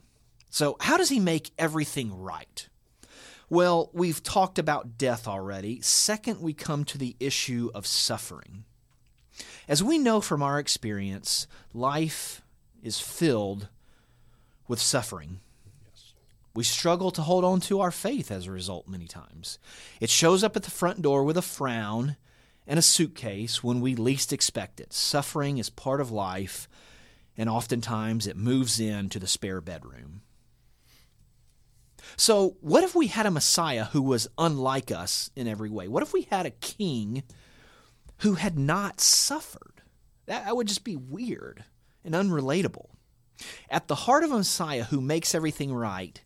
So, 0.49 0.77
how 0.79 0.97
does 0.97 1.09
he 1.09 1.19
make 1.19 1.51
everything 1.57 2.17
right? 2.17 2.67
Well, 3.49 3.89
we've 3.93 4.21
talked 4.21 4.59
about 4.59 4.97
death 4.97 5.27
already. 5.27 5.81
Second, 5.81 6.39
we 6.39 6.53
come 6.53 6.85
to 6.85 6.97
the 6.97 7.15
issue 7.19 7.71
of 7.73 7.87
suffering. 7.87 8.63
As 9.67 9.83
we 9.83 9.97
know 9.97 10.21
from 10.21 10.41
our 10.41 10.59
experience, 10.59 11.47
life 11.73 12.41
is 12.81 12.99
filled 12.99 13.67
with 14.67 14.79
suffering. 14.79 15.39
We 16.55 16.63
struggle 16.63 17.11
to 17.11 17.21
hold 17.21 17.45
on 17.45 17.59
to 17.61 17.79
our 17.79 17.91
faith 17.91 18.31
as 18.31 18.47
a 18.47 18.51
result 18.51 18.87
many 18.87 19.07
times. 19.07 19.59
It 19.99 20.09
shows 20.09 20.43
up 20.43 20.55
at 20.55 20.63
the 20.63 20.71
front 20.71 21.01
door 21.01 21.23
with 21.23 21.37
a 21.37 21.41
frown 21.41 22.17
and 22.67 22.77
a 22.77 22.83
suitcase 22.83 23.63
when 23.63 23.81
we 23.81 23.95
least 23.95 24.33
expect 24.33 24.79
it. 24.79 24.93
Suffering 24.93 25.57
is 25.57 25.69
part 25.69 26.01
of 26.01 26.11
life, 26.11 26.67
and 27.37 27.49
oftentimes 27.49 28.27
it 28.27 28.35
moves 28.37 28.79
into 28.79 29.19
the 29.19 29.27
spare 29.27 29.61
bedroom. 29.61 30.21
So, 32.15 32.57
what 32.61 32.83
if 32.83 32.95
we 32.95 33.07
had 33.07 33.25
a 33.25 33.31
Messiah 33.31 33.85
who 33.85 34.01
was 34.01 34.27
unlike 34.37 34.91
us 34.91 35.29
in 35.35 35.47
every 35.47 35.69
way? 35.69 35.87
What 35.87 36.03
if 36.03 36.13
we 36.13 36.23
had 36.23 36.45
a 36.45 36.51
king 36.51 37.23
who 38.19 38.35
had 38.35 38.57
not 38.57 39.01
suffered? 39.01 39.81
That 40.25 40.55
would 40.55 40.67
just 40.67 40.83
be 40.83 40.95
weird 40.95 41.63
and 42.03 42.13
unrelatable. 42.13 42.89
At 43.69 43.87
the 43.87 43.95
heart 43.95 44.23
of 44.23 44.31
a 44.31 44.37
Messiah 44.37 44.83
who 44.83 45.01
makes 45.01 45.33
everything 45.33 45.73
right 45.73 46.21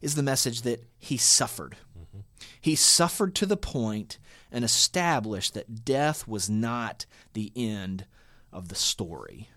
is 0.00 0.14
the 0.14 0.22
message 0.22 0.62
that 0.62 0.84
he 0.98 1.16
suffered. 1.16 1.76
Mm-hmm. 1.98 2.20
He 2.60 2.74
suffered 2.74 3.34
to 3.36 3.46
the 3.46 3.56
point 3.56 4.18
and 4.50 4.64
established 4.64 5.54
that 5.54 5.84
death 5.84 6.28
was 6.28 6.50
not 6.50 7.06
the 7.32 7.52
end 7.56 8.06
of 8.52 8.68
the 8.68 8.74
story. 8.74 9.48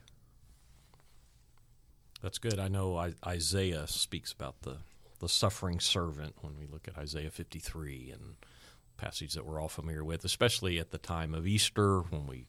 That's 2.21 2.37
good. 2.37 2.59
I 2.59 2.67
know 2.67 3.11
Isaiah 3.25 3.87
speaks 3.87 4.31
about 4.31 4.61
the, 4.61 4.77
the 5.19 5.29
suffering 5.29 5.79
servant 5.79 6.35
when 6.41 6.57
we 6.59 6.67
look 6.67 6.87
at 6.87 6.97
Isaiah 6.97 7.31
53 7.31 8.11
and 8.13 8.35
passage 8.99 9.33
that 9.33 9.45
we're 9.45 9.61
all 9.61 9.69
familiar 9.69 10.03
with, 10.03 10.25
especially 10.25 10.79
at 10.79 10.91
the 10.91 10.97
time 10.97 11.33
of 11.33 11.47
Easter 11.47 12.01
when 12.01 12.27
we 12.27 12.47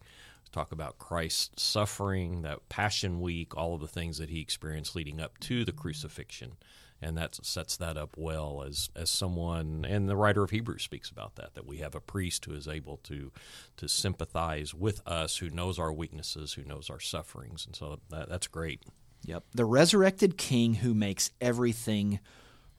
talk 0.53 0.73
about 0.73 0.99
Christ's 0.99 1.63
suffering, 1.63 2.43
that 2.43 2.69
Passion 2.69 3.21
Week, 3.21 3.57
all 3.57 3.75
of 3.75 3.81
the 3.81 3.87
things 3.87 4.19
that 4.19 4.31
he 4.31 4.41
experienced 4.41 4.97
leading 4.97 5.21
up 5.21 5.39
to 5.41 5.65
the 5.65 5.73
crucifixion. 5.73 6.57
And 7.03 7.17
that 7.17 7.35
sets 7.43 7.79
that 7.79 7.97
up 7.97 8.17
well 8.19 8.63
as 8.63 8.91
as 8.95 9.09
someone 9.09 9.87
and 9.89 10.07
the 10.07 10.17
writer 10.17 10.43
of 10.43 10.51
Hebrews 10.51 10.83
speaks 10.83 11.09
about 11.09 11.37
that 11.37 11.55
that 11.55 11.67
we 11.67 11.79
have 11.79 11.95
a 11.95 12.01
priest 12.01 12.45
who 12.45 12.53
is 12.53 12.69
able 12.69 12.99
to 13.05 13.33
to 13.79 13.89
sympathize 13.89 14.75
with 14.75 15.01
us 15.07 15.39
who 15.39 15.49
knows 15.49 15.79
our 15.79 15.95
weaknesses 15.95 16.53
who 16.53 16.63
knows 16.63 16.91
our 16.91 17.01
sufferings. 17.01 17.65
And 17.65 17.75
so 17.75 18.01
that, 18.11 18.29
that's 18.29 18.49
great. 18.49 18.83
Yep. 19.25 19.45
The 19.55 19.65
resurrected 19.65 20.37
king 20.37 20.75
who 20.75 20.93
makes 20.93 21.31
everything 21.41 22.21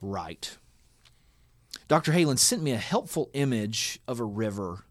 right 0.01 0.55
Dr. 1.91 2.13
Halen 2.13 2.39
sent 2.39 2.63
me 2.63 2.71
a 2.71 2.77
helpful 2.77 3.29
image 3.33 3.99
of 4.07 4.21
a 4.21 4.23
river 4.23 4.85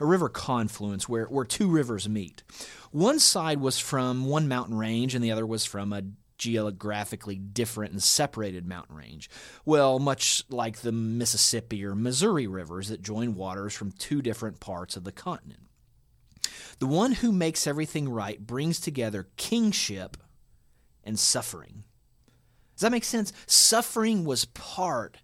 a 0.00 0.06
river 0.06 0.30
confluence 0.30 1.06
where, 1.06 1.26
where 1.26 1.44
two 1.44 1.68
rivers 1.68 2.08
meet. 2.08 2.42
One 2.90 3.18
side 3.18 3.60
was 3.60 3.78
from 3.78 4.24
one 4.24 4.48
mountain 4.48 4.78
range 4.78 5.14
and 5.14 5.22
the 5.22 5.30
other 5.30 5.44
was 5.44 5.66
from 5.66 5.92
a 5.92 6.04
geographically 6.38 7.36
different 7.36 7.92
and 7.92 8.02
separated 8.02 8.66
mountain 8.66 8.96
range. 8.96 9.28
Well, 9.66 9.98
much 9.98 10.42
like 10.48 10.78
the 10.78 10.90
Mississippi 10.90 11.84
or 11.84 11.94
Missouri 11.94 12.46
rivers 12.46 12.88
that 12.88 13.02
join 13.02 13.34
waters 13.34 13.74
from 13.74 13.92
two 13.92 14.22
different 14.22 14.58
parts 14.58 14.96
of 14.96 15.04
the 15.04 15.12
continent. 15.12 15.66
The 16.78 16.86
one 16.86 17.12
who 17.12 17.30
makes 17.30 17.66
everything 17.66 18.08
right 18.08 18.40
brings 18.40 18.80
together 18.80 19.28
kingship 19.36 20.16
and 21.04 21.18
suffering. 21.18 21.84
Does 22.74 22.80
that 22.80 22.92
make 22.92 23.04
sense? 23.04 23.34
Suffering 23.46 24.24
was 24.24 24.46
part 24.46 25.18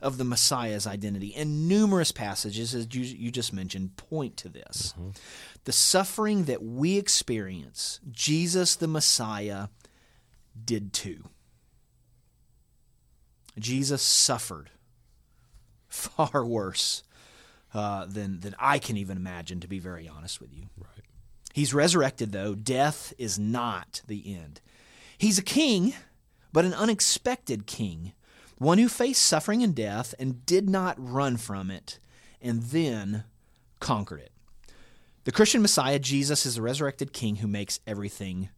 of 0.00 0.18
the 0.18 0.24
Messiah's 0.24 0.86
identity, 0.86 1.34
and 1.34 1.68
numerous 1.68 2.12
passages, 2.12 2.74
as 2.74 2.94
you, 2.94 3.02
you 3.02 3.30
just 3.30 3.52
mentioned, 3.52 3.96
point 3.96 4.36
to 4.36 4.48
this. 4.48 4.94
Mm-hmm. 4.98 5.10
The 5.64 5.72
suffering 5.72 6.44
that 6.44 6.62
we 6.62 6.98
experience, 6.98 8.00
Jesus 8.10 8.76
the 8.76 8.88
Messiah 8.88 9.68
did 10.64 10.92
too. 10.92 11.24
Jesus 13.58 14.02
suffered 14.02 14.70
far 15.88 16.44
worse 16.44 17.02
uh, 17.72 18.06
than, 18.06 18.40
than 18.40 18.54
I 18.58 18.78
can 18.78 18.96
even 18.96 19.16
imagine, 19.16 19.60
to 19.60 19.68
be 19.68 19.78
very 19.78 20.08
honest 20.08 20.40
with 20.40 20.52
you. 20.52 20.66
Right. 20.78 21.04
He's 21.52 21.72
resurrected, 21.72 22.32
though. 22.32 22.54
Death 22.54 23.14
is 23.16 23.38
not 23.38 24.02
the 24.06 24.36
end. 24.36 24.60
He's 25.16 25.38
a 25.38 25.42
king, 25.42 25.94
but 26.52 26.66
an 26.66 26.74
unexpected 26.74 27.66
king, 27.66 28.12
one 28.58 28.78
who 28.78 28.88
faced 28.88 29.22
suffering 29.22 29.62
and 29.62 29.74
death 29.74 30.14
and 30.18 30.44
did 30.46 30.68
not 30.68 30.96
run 30.98 31.36
from 31.36 31.70
it, 31.70 31.98
and 32.40 32.62
then 32.64 33.24
conquered 33.80 34.20
it. 34.20 34.32
The 35.24 35.32
Christian 35.32 35.62
Messiah, 35.62 35.98
Jesus, 35.98 36.46
is 36.46 36.54
the 36.54 36.62
resurrected 36.62 37.12
king 37.12 37.36
who 37.36 37.48
makes 37.48 37.80
everything 37.86 38.48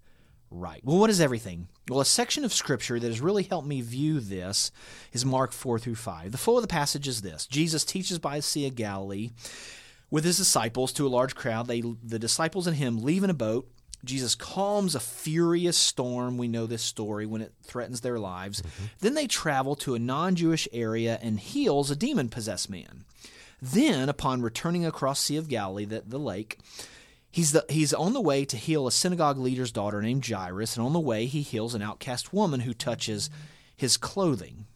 right. 0.50 0.80
Well, 0.84 0.98
what 0.98 1.10
is 1.10 1.20
everything? 1.20 1.68
Well, 1.88 2.00
a 2.00 2.04
section 2.04 2.44
of 2.44 2.52
scripture 2.52 3.00
that 3.00 3.06
has 3.06 3.20
really 3.20 3.42
helped 3.42 3.66
me 3.66 3.80
view 3.80 4.20
this 4.20 4.70
is 5.12 5.24
Mark 5.24 5.52
4 5.52 5.78
through 5.78 5.94
5. 5.94 6.32
The 6.32 6.38
flow 6.38 6.56
of 6.56 6.62
the 6.62 6.68
passage 6.68 7.08
is 7.08 7.22
this 7.22 7.46
Jesus 7.46 7.84
teaches 7.84 8.18
by 8.18 8.36
the 8.36 8.42
Sea 8.42 8.66
of 8.66 8.74
Galilee 8.74 9.30
with 10.10 10.24
his 10.24 10.36
disciples 10.36 10.92
to 10.92 11.06
a 11.06 11.08
large 11.08 11.34
crowd. 11.34 11.66
They, 11.66 11.82
the 12.02 12.18
disciples 12.18 12.66
and 12.66 12.76
him 12.76 13.02
leave 13.02 13.24
in 13.24 13.30
a 13.30 13.34
boat. 13.34 13.68
Jesus 14.04 14.34
calms 14.34 14.94
a 14.94 15.00
furious 15.00 15.76
storm. 15.76 16.38
We 16.38 16.48
know 16.48 16.66
this 16.66 16.82
story 16.82 17.26
when 17.26 17.42
it 17.42 17.52
threatens 17.62 18.00
their 18.00 18.18
lives. 18.18 18.62
Mm-hmm. 18.62 18.84
Then 19.00 19.14
they 19.14 19.26
travel 19.26 19.74
to 19.76 19.94
a 19.94 19.98
non 19.98 20.36
Jewish 20.36 20.68
area 20.72 21.18
and 21.20 21.40
heals 21.40 21.90
a 21.90 21.96
demon 21.96 22.28
possessed 22.28 22.70
man. 22.70 23.04
Then, 23.60 24.08
upon 24.08 24.42
returning 24.42 24.86
across 24.86 25.18
Sea 25.18 25.36
of 25.36 25.48
Galilee, 25.48 25.84
the, 25.84 26.02
the 26.06 26.18
lake, 26.18 26.58
He's, 27.30 27.52
the, 27.52 27.64
he's 27.68 27.92
on 27.92 28.14
the 28.14 28.20
way 28.20 28.44
to 28.46 28.56
heal 28.56 28.86
a 28.86 28.92
synagogue 28.92 29.38
leader's 29.38 29.70
daughter 29.70 30.00
named 30.00 30.26
Jairus, 30.26 30.76
and 30.76 30.84
on 30.84 30.94
the 30.94 31.00
way, 31.00 31.26
he 31.26 31.42
heals 31.42 31.74
an 31.74 31.82
outcast 31.82 32.32
woman 32.32 32.60
who 32.60 32.72
touches 32.72 33.28
his 33.76 33.96
clothing. 33.96 34.66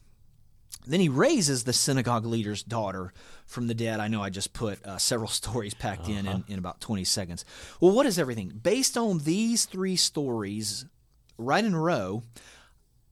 Then 0.85 0.99
he 0.99 1.09
raises 1.09 1.63
the 1.63 1.73
synagogue 1.73 2.25
leader's 2.25 2.63
daughter 2.63 3.13
from 3.45 3.67
the 3.67 3.73
dead. 3.73 3.99
I 3.99 4.07
know 4.07 4.21
I 4.21 4.29
just 4.29 4.53
put 4.53 4.83
uh, 4.85 4.97
several 4.97 5.29
stories 5.29 5.73
packed 5.73 6.03
uh-huh. 6.03 6.19
in, 6.19 6.27
in 6.27 6.43
in 6.47 6.59
about 6.59 6.81
20 6.81 7.03
seconds. 7.03 7.45
Well, 7.79 7.93
what 7.93 8.05
is 8.05 8.19
everything? 8.19 8.49
Based 8.49 8.97
on 8.97 9.19
these 9.19 9.65
three 9.65 9.95
stories, 9.95 10.85
right 11.37 11.63
in 11.63 11.73
a 11.73 11.79
row, 11.79 12.23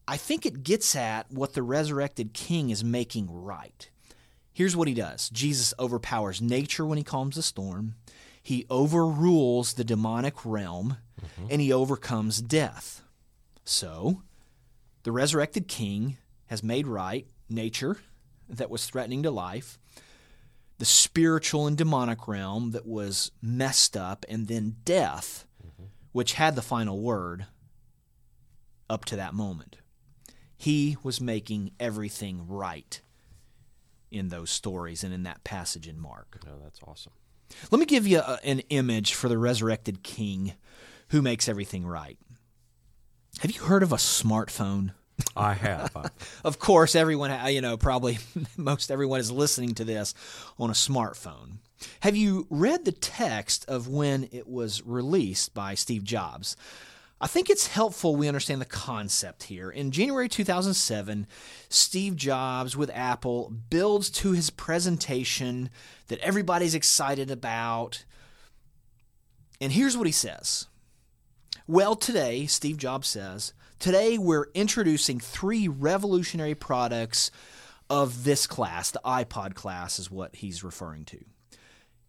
I 0.07 0.17
think 0.17 0.45
it 0.45 0.63
gets 0.63 0.95
at 0.95 1.31
what 1.31 1.53
the 1.53 1.63
resurrected 1.63 2.33
king 2.33 2.69
is 2.69 2.83
making 2.83 3.27
right. 3.31 3.89
Here's 4.53 4.75
what 4.75 4.87
he 4.87 4.93
does 4.93 5.29
Jesus 5.29 5.73
overpowers 5.79 6.41
nature 6.41 6.85
when 6.85 6.97
he 6.97 7.03
calms 7.03 7.35
the 7.35 7.41
storm, 7.41 7.95
he 8.43 8.65
overrules 8.69 9.73
the 9.73 9.83
demonic 9.83 10.45
realm, 10.45 10.97
mm-hmm. 11.19 11.47
and 11.49 11.61
he 11.61 11.71
overcomes 11.71 12.41
death. 12.41 13.03
So, 13.63 14.23
the 15.03 15.11
resurrected 15.11 15.67
king 15.67 16.17
has 16.47 16.63
made 16.63 16.87
right 16.87 17.25
nature 17.51 17.97
that 18.49 18.69
was 18.69 18.85
threatening 18.85 19.23
to 19.23 19.31
life, 19.31 19.77
the 20.77 20.85
spiritual 20.85 21.67
and 21.67 21.77
demonic 21.77 22.27
realm 22.27 22.71
that 22.71 22.85
was 22.85 23.31
messed 23.41 23.95
up, 23.95 24.25
and 24.27 24.47
then 24.47 24.77
death, 24.83 25.45
mm-hmm. 25.65 25.85
which 26.11 26.33
had 26.33 26.55
the 26.55 26.61
final 26.61 27.01
word 27.01 27.45
up 28.89 29.05
to 29.05 29.15
that 29.15 29.33
moment. 29.33 29.77
He 30.57 30.97
was 31.01 31.21
making 31.21 31.71
everything 31.79 32.47
right 32.47 33.01
in 34.11 34.27
those 34.27 34.49
stories 34.49 35.03
and 35.03 35.13
in 35.13 35.23
that 35.23 35.43
passage 35.43 35.87
in 35.87 35.99
Mark. 35.99 36.39
Oh, 36.45 36.59
that's 36.61 36.79
awesome. 36.85 37.13
Let 37.69 37.79
me 37.79 37.85
give 37.85 38.05
you 38.05 38.19
a, 38.19 38.39
an 38.43 38.59
image 38.69 39.13
for 39.13 39.29
the 39.29 39.37
resurrected 39.37 40.03
king 40.03 40.53
who 41.09 41.21
makes 41.21 41.49
everything 41.49 41.85
right. 41.85 42.17
Have 43.39 43.51
you 43.51 43.61
heard 43.61 43.83
of 43.83 43.91
a 43.91 43.97
smartphone? 43.97 44.91
I 45.35 45.53
have. 45.53 46.11
of 46.43 46.59
course, 46.59 46.95
everyone, 46.95 47.31
uh, 47.31 47.47
you 47.47 47.61
know, 47.61 47.77
probably 47.77 48.19
most 48.57 48.91
everyone 48.91 49.19
is 49.19 49.31
listening 49.31 49.75
to 49.75 49.83
this 49.83 50.13
on 50.59 50.69
a 50.69 50.73
smartphone. 50.73 51.57
Have 52.01 52.15
you 52.15 52.47
read 52.49 52.85
the 52.85 52.91
text 52.91 53.65
of 53.67 53.87
when 53.87 54.29
it 54.31 54.47
was 54.47 54.85
released 54.85 55.53
by 55.53 55.73
Steve 55.73 56.03
Jobs? 56.03 56.55
I 57.23 57.27
think 57.27 57.51
it's 57.51 57.67
helpful 57.67 58.15
we 58.15 58.27
understand 58.27 58.61
the 58.61 58.65
concept 58.65 59.43
here. 59.43 59.69
In 59.69 59.91
January 59.91 60.27
2007, 60.27 61.27
Steve 61.69 62.15
Jobs 62.15 62.75
with 62.75 62.89
Apple 62.91 63.53
builds 63.69 64.09
to 64.09 64.31
his 64.31 64.49
presentation 64.49 65.69
that 66.07 66.19
everybody's 66.19 66.73
excited 66.73 67.29
about. 67.29 68.05
And 69.59 69.71
here's 69.71 69.95
what 69.95 70.07
he 70.07 70.11
says. 70.11 70.65
Well, 71.67 71.95
today, 71.95 72.47
Steve 72.47 72.77
Jobs 72.77 73.07
says, 73.07 73.53
today 73.81 74.17
we're 74.17 74.45
introducing 74.53 75.19
three 75.19 75.67
revolutionary 75.67 76.55
products 76.55 77.31
of 77.89 78.23
this 78.23 78.47
class. 78.47 78.91
The 78.91 79.01
iPod 79.03 79.55
class 79.55 79.99
is 79.99 80.09
what 80.09 80.35
he's 80.35 80.63
referring 80.63 81.03
to. 81.05 81.19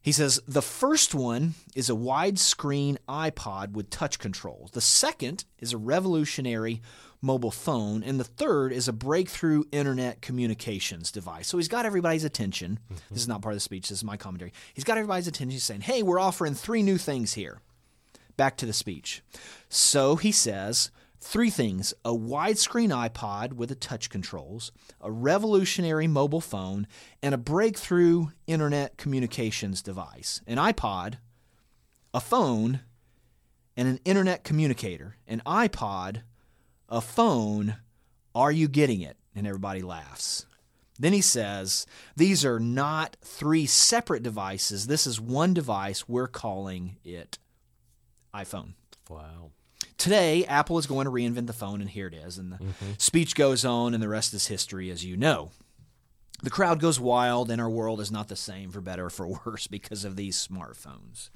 He 0.02 0.12
says 0.12 0.40
the 0.46 0.62
first 0.62 1.14
one 1.14 1.54
is 1.74 1.88
a 1.88 1.94
widescreen 1.94 2.98
iPod 3.08 3.72
with 3.72 3.88
touch 3.88 4.18
controls. 4.18 4.72
The 4.72 4.80
second 4.80 5.44
is 5.58 5.72
a 5.72 5.78
revolutionary 5.78 6.82
mobile 7.22 7.52
phone. 7.52 8.02
And 8.02 8.20
the 8.20 8.24
third 8.24 8.72
is 8.72 8.88
a 8.88 8.92
breakthrough 8.92 9.64
internet 9.72 10.20
communications 10.20 11.10
device. 11.10 11.48
So 11.48 11.56
he's 11.56 11.68
got 11.68 11.86
everybody's 11.86 12.24
attention. 12.24 12.80
Mm-hmm. 12.84 13.14
This 13.14 13.22
is 13.22 13.28
not 13.28 13.42
part 13.42 13.54
of 13.54 13.56
the 13.56 13.60
speech, 13.60 13.88
this 13.88 13.98
is 13.98 14.04
my 14.04 14.16
commentary. 14.16 14.52
He's 14.74 14.84
got 14.84 14.98
everybody's 14.98 15.28
attention. 15.28 15.50
He's 15.50 15.64
saying, 15.64 15.82
hey, 15.82 16.02
we're 16.02 16.20
offering 16.20 16.54
three 16.54 16.82
new 16.82 16.98
things 16.98 17.34
here. 17.34 17.60
Back 18.36 18.56
to 18.58 18.66
the 18.66 18.72
speech. 18.72 19.22
So 19.68 20.16
he 20.16 20.32
says, 20.32 20.90
Three 21.22 21.50
things 21.50 21.94
a 22.04 22.10
widescreen 22.10 22.90
iPod 22.90 23.52
with 23.52 23.68
the 23.68 23.76
touch 23.76 24.10
controls, 24.10 24.72
a 25.00 25.10
revolutionary 25.10 26.08
mobile 26.08 26.40
phone, 26.40 26.88
and 27.22 27.32
a 27.32 27.38
breakthrough 27.38 28.26
internet 28.48 28.96
communications 28.96 29.82
device. 29.82 30.42
An 30.48 30.56
iPod, 30.56 31.18
a 32.12 32.18
phone, 32.18 32.80
and 33.76 33.86
an 33.86 34.00
internet 34.04 34.42
communicator. 34.42 35.16
An 35.28 35.40
iPod, 35.46 36.22
a 36.88 37.00
phone, 37.00 37.76
are 38.34 38.50
you 38.50 38.66
getting 38.66 39.00
it? 39.00 39.16
And 39.32 39.46
everybody 39.46 39.80
laughs. 39.80 40.44
Then 40.98 41.12
he 41.12 41.20
says, 41.20 41.86
These 42.16 42.44
are 42.44 42.58
not 42.58 43.16
three 43.22 43.66
separate 43.66 44.24
devices. 44.24 44.88
This 44.88 45.06
is 45.06 45.20
one 45.20 45.54
device. 45.54 46.08
We're 46.08 46.26
calling 46.26 46.96
it 47.04 47.38
iPhone. 48.35 48.72
Wow 49.08 49.52
today 50.02 50.44
Apple 50.46 50.78
is 50.78 50.86
going 50.86 51.04
to 51.04 51.12
reinvent 51.12 51.46
the 51.46 51.52
phone, 51.52 51.80
and 51.80 51.88
here 51.88 52.08
it 52.08 52.14
is. 52.14 52.36
And 52.36 52.52
the 52.52 52.56
mm-hmm. 52.56 52.92
speech 52.98 53.36
goes 53.36 53.64
on, 53.64 53.94
and 53.94 54.02
the 54.02 54.08
rest 54.08 54.34
is 54.34 54.48
history, 54.48 54.90
as 54.90 55.04
you 55.04 55.16
know. 55.16 55.52
The 56.42 56.50
crowd 56.50 56.80
goes 56.80 56.98
wild, 56.98 57.50
and 57.50 57.60
our 57.60 57.70
world 57.70 58.00
is 58.00 58.10
not 58.10 58.26
the 58.26 58.34
same 58.34 58.72
for 58.72 58.80
better 58.80 59.06
or 59.06 59.10
for 59.10 59.28
worse 59.46 59.68
because 59.68 60.04
of 60.04 60.16
these 60.16 60.36
smartphones. 60.36 61.30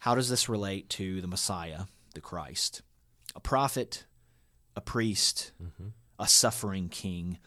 How 0.00 0.16
does 0.16 0.28
this 0.28 0.48
relate 0.48 0.88
to 0.90 1.20
the 1.20 1.28
Messiah, 1.28 1.82
the 2.14 2.20
Christ? 2.20 2.82
A 3.36 3.40
prophet, 3.40 4.06
a 4.74 4.80
priest, 4.80 5.52
mm-hmm. 5.62 5.88
a 6.18 6.26
suffering 6.26 6.88
king. 6.88 7.38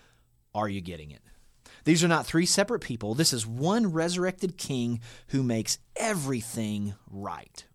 Are 0.55 0.69
you 0.69 0.79
getting 0.79 1.11
it? 1.11 1.21
These 1.83 2.05
are 2.05 2.07
not 2.07 2.25
three 2.25 2.45
separate 2.45 2.79
people. 2.79 3.15
This 3.15 3.33
is 3.33 3.45
one 3.45 3.91
resurrected 3.91 4.57
king 4.57 5.01
who 5.29 5.43
makes 5.43 5.79
everything 5.97 6.93
right 7.09 7.65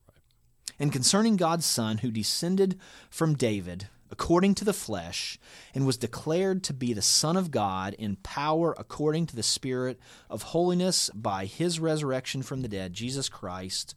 and 0.79 0.93
concerning 0.93 1.37
God's 1.37 1.67
Son, 1.67 1.99
who 1.99 2.11
descended 2.11 2.79
from 3.11 3.35
David 3.35 3.89
according 4.11 4.55
to 4.55 4.65
the 4.65 4.73
flesh, 4.73 5.39
and 5.75 5.85
was 5.85 5.99
declared 5.99 6.65
to 6.65 6.73
be 6.73 6.95
the 6.95 7.03
Son 7.03 7.37
of 7.37 7.51
God 7.51 7.95
in 7.95 8.17
power 8.17 8.75
according 8.79 9.27
to 9.27 9.37
the 9.37 9.43
Spirit 9.43 10.01
of 10.31 10.43
holiness 10.43 11.11
by 11.15 11.45
his 11.45 11.79
resurrection 11.79 12.43
from 12.43 12.63
the 12.63 12.69
dead, 12.69 12.95
Jesus 12.95 13.29
Christ 13.29 13.95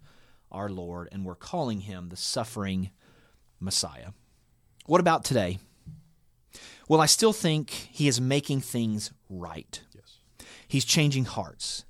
our 0.52 0.70
Lord, 0.70 1.10
and 1.12 1.26
we're 1.26 1.36
calling 1.36 1.82
him 1.82 2.10
the 2.10 2.18
suffering 2.18 2.92
Messiah. 3.60 4.10
What 4.86 5.00
about 5.00 5.24
today? 5.24 5.60
Well, 6.88 7.00
I 7.00 7.06
still 7.06 7.34
think 7.34 7.70
he 7.70 8.08
is 8.08 8.20
making 8.20 8.62
things 8.62 9.12
right. 9.30 9.82
Yes. 9.96 10.18
He's 10.68 10.86
changing 10.86 11.26
hearts. 11.26 11.86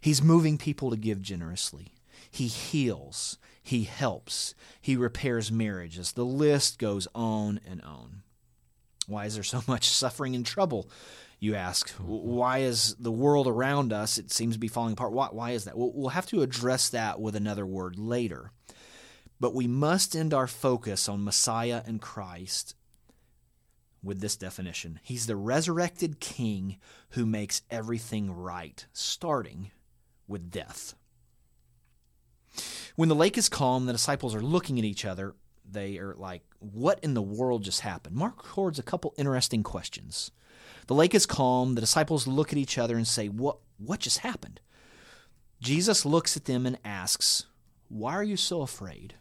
He's 0.00 0.22
moving 0.22 0.56
people 0.56 0.90
to 0.90 0.96
give 0.96 1.20
generously. 1.20 1.92
He 2.30 2.46
heals. 2.46 3.38
He 3.66 3.82
helps. 3.82 4.54
He 4.80 4.94
repairs 4.94 5.50
marriages. 5.50 6.12
The 6.12 6.24
list 6.24 6.78
goes 6.78 7.08
on 7.16 7.58
and 7.68 7.82
on. 7.82 8.22
Why 9.08 9.24
is 9.24 9.34
there 9.34 9.42
so 9.42 9.60
much 9.66 9.88
suffering 9.88 10.36
and 10.36 10.46
trouble? 10.46 10.88
You 11.40 11.56
ask. 11.56 11.92
Mm-hmm. 11.94 12.04
Why 12.04 12.58
is 12.58 12.94
the 12.94 13.10
world 13.10 13.48
around 13.48 13.92
us, 13.92 14.18
it 14.18 14.30
seems 14.30 14.54
to 14.54 14.60
be 14.60 14.68
falling 14.68 14.92
apart? 14.92 15.10
Why, 15.10 15.26
why 15.32 15.50
is 15.50 15.64
that? 15.64 15.76
We'll, 15.76 15.90
we'll 15.92 16.10
have 16.10 16.26
to 16.26 16.42
address 16.42 16.90
that 16.90 17.20
with 17.20 17.34
another 17.34 17.66
word 17.66 17.98
later. 17.98 18.52
But 19.40 19.52
we 19.52 19.66
must 19.66 20.14
end 20.14 20.32
our 20.32 20.46
focus 20.46 21.08
on 21.08 21.24
Messiah 21.24 21.82
and 21.84 22.00
Christ 22.00 22.76
with 24.00 24.20
this 24.20 24.36
definition 24.36 25.00
He's 25.02 25.26
the 25.26 25.34
resurrected 25.34 26.20
King 26.20 26.76
who 27.10 27.26
makes 27.26 27.62
everything 27.68 28.30
right, 28.30 28.86
starting 28.92 29.72
with 30.28 30.52
death. 30.52 30.94
When 32.96 33.08
the 33.08 33.14
lake 33.14 33.36
is 33.38 33.48
calm, 33.48 33.86
the 33.86 33.92
disciples 33.92 34.34
are 34.34 34.40
looking 34.42 34.78
at 34.78 34.84
each 34.84 35.04
other. 35.04 35.34
They 35.70 35.98
are 35.98 36.14
like, 36.14 36.42
What 36.58 37.00
in 37.02 37.14
the 37.14 37.22
world 37.22 37.64
just 37.64 37.80
happened? 37.80 38.16
Mark 38.16 38.44
records 38.44 38.78
a 38.78 38.82
couple 38.82 39.14
interesting 39.16 39.62
questions. 39.62 40.30
The 40.86 40.94
lake 40.94 41.14
is 41.14 41.26
calm. 41.26 41.74
The 41.74 41.80
disciples 41.80 42.26
look 42.26 42.52
at 42.52 42.58
each 42.58 42.78
other 42.78 42.96
and 42.96 43.06
say, 43.06 43.28
What, 43.28 43.58
what 43.78 44.00
just 44.00 44.18
happened? 44.18 44.60
Jesus 45.60 46.04
looks 46.04 46.36
at 46.36 46.44
them 46.44 46.66
and 46.66 46.78
asks, 46.84 47.46
Why 47.88 48.14
are 48.14 48.22
you 48.22 48.36
so 48.36 48.62
afraid? 48.62 49.14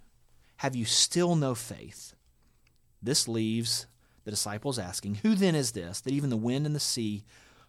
Have 0.58 0.76
you 0.76 0.86
still 0.86 1.36
no 1.36 1.56
faith? 1.56 2.14
This 3.02 3.28
leaves 3.28 3.88
the 4.24 4.32
disciples 4.32 4.80
asking, 4.80 5.16
Who 5.16 5.36
then 5.36 5.56
is 5.56 5.72
this 5.72 6.02
that 6.02 6.14
even 6.14 6.30
the 6.30 6.38
wind 6.38 6.66
and 6.66 6.76
the 6.76 6.80
sea 6.80 7.24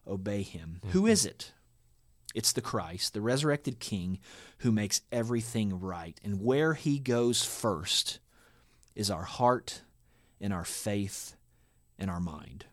obey 0.07 0.43
him? 0.43 0.81
Mm-hmm. 0.81 0.91
Who 0.91 1.07
is 1.07 1.25
it? 1.25 1.53
It's 2.37 2.53
the 2.53 2.61
Christ, 2.61 3.15
the 3.15 3.23
resurrected 3.23 3.81
King, 3.81 4.19
who 4.59 4.71
makes 4.71 5.01
everything 5.11 5.81
right. 5.81 6.21
And 6.23 6.43
where 6.43 6.75
he 6.75 6.99
goes 6.99 7.43
first 7.43 8.19
is 8.95 9.11
our 9.11 9.23
heart 9.23 9.81
and 10.39 10.53
our 10.53 10.67
faith 10.67 11.35
and 11.99 12.11
our 12.11 12.21
mind. 12.21 12.67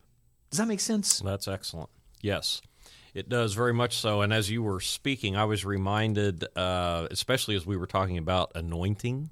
Does 0.50 0.58
that 0.58 0.68
make 0.68 0.82
sense? 0.82 1.20
That's 1.22 1.48
excellent. 1.48 1.90
Yes. 2.22 2.62
It 3.14 3.30
does 3.30 3.54
very 3.54 3.74
much 3.74 3.96
so. 3.98 4.22
And 4.22 4.34
as 4.34 4.52
you 4.52 4.62
were 4.62 4.82
speaking, 4.82 5.38
I 5.38 5.46
was 5.46 5.64
reminded, 5.64 6.44
uh, 6.58 7.08
especially 7.10 7.56
as 7.56 7.66
we 7.66 7.78
were 7.78 7.88
talking 7.88 8.18
about 8.18 8.52
anointing. 8.56 9.30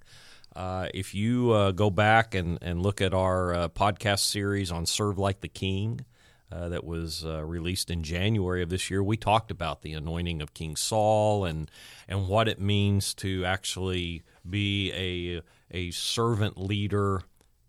Uh, 0.55 0.87
if 0.93 1.13
you 1.13 1.51
uh, 1.51 1.71
go 1.71 1.89
back 1.89 2.35
and, 2.35 2.57
and 2.61 2.81
look 2.81 3.01
at 3.01 3.13
our 3.13 3.53
uh, 3.53 3.67
podcast 3.67 4.19
series 4.19 4.71
on 4.71 4.85
Serve 4.85 5.19
Like 5.19 5.41
the 5.41 5.49
King, 5.49 6.05
uh, 6.51 6.69
that 6.69 6.83
was 6.83 7.25
uh, 7.25 7.43
released 7.43 7.89
in 7.89 8.03
January 8.03 8.61
of 8.61 8.69
this 8.69 8.89
year, 8.89 9.03
we 9.03 9.17
talked 9.17 9.51
about 9.51 9.81
the 9.81 9.93
anointing 9.93 10.41
of 10.41 10.53
King 10.53 10.75
Saul 10.75 11.45
and 11.45 11.69
and 12.07 12.27
what 12.27 12.47
it 12.47 12.59
means 12.59 13.13
to 13.15 13.45
actually 13.45 14.23
be 14.47 14.91
a 14.93 15.41
a 15.71 15.91
servant 15.91 16.57
leader 16.57 17.23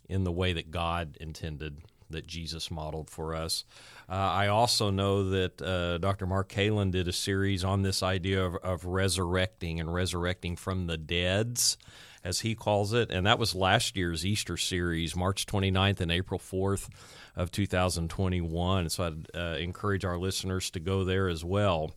in 0.09 0.25
the 0.25 0.33
way 0.33 0.53
that 0.53 0.71
God 0.71 1.17
intended 1.21 1.79
that 2.11 2.27
Jesus 2.27 2.71
modeled 2.71 3.11
for 3.11 3.35
us. 3.35 3.65
Uh, 4.09 4.13
I 4.13 4.49
also 4.49 4.91
know 4.91 5.31
that 5.31 5.63
uh, 5.63 5.99
Dr. 5.99 6.27
Mark 6.27 6.51
Kalen 6.51 6.91
did 6.91 7.09
a 7.09 7.13
series 7.13 7.65
on 7.65 7.83
this 7.83 8.03
idea 8.03 8.45
of, 8.45 8.57
of 8.57 8.85
resurrecting 8.85 9.81
and 9.81 9.93
resurrecting 9.93 10.57
from 10.57 10.87
the 10.87 10.99
deads, 10.99 11.79
as 12.25 12.41
he 12.41 12.55
calls 12.55 12.93
it. 12.93 13.11
And 13.11 13.27
that 13.27 13.39
was 13.39 13.55
last 13.55 13.97
year's 13.97 14.25
Easter 14.25 14.57
series, 14.57 15.17
March 15.17 15.47
29th 15.47 16.01
and 16.01 16.13
April 16.13 16.39
4th 16.39 16.89
of 17.37 17.51
2021. 17.51 18.91
So 18.91 19.05
I'd 19.05 19.37
uh, 19.37 19.57
encourage 19.59 20.05
our 20.05 20.19
listeners 20.19 20.71
to 20.71 20.81
go 20.81 21.05
there 21.05 21.29
as 21.29 21.45
well. 21.45 21.93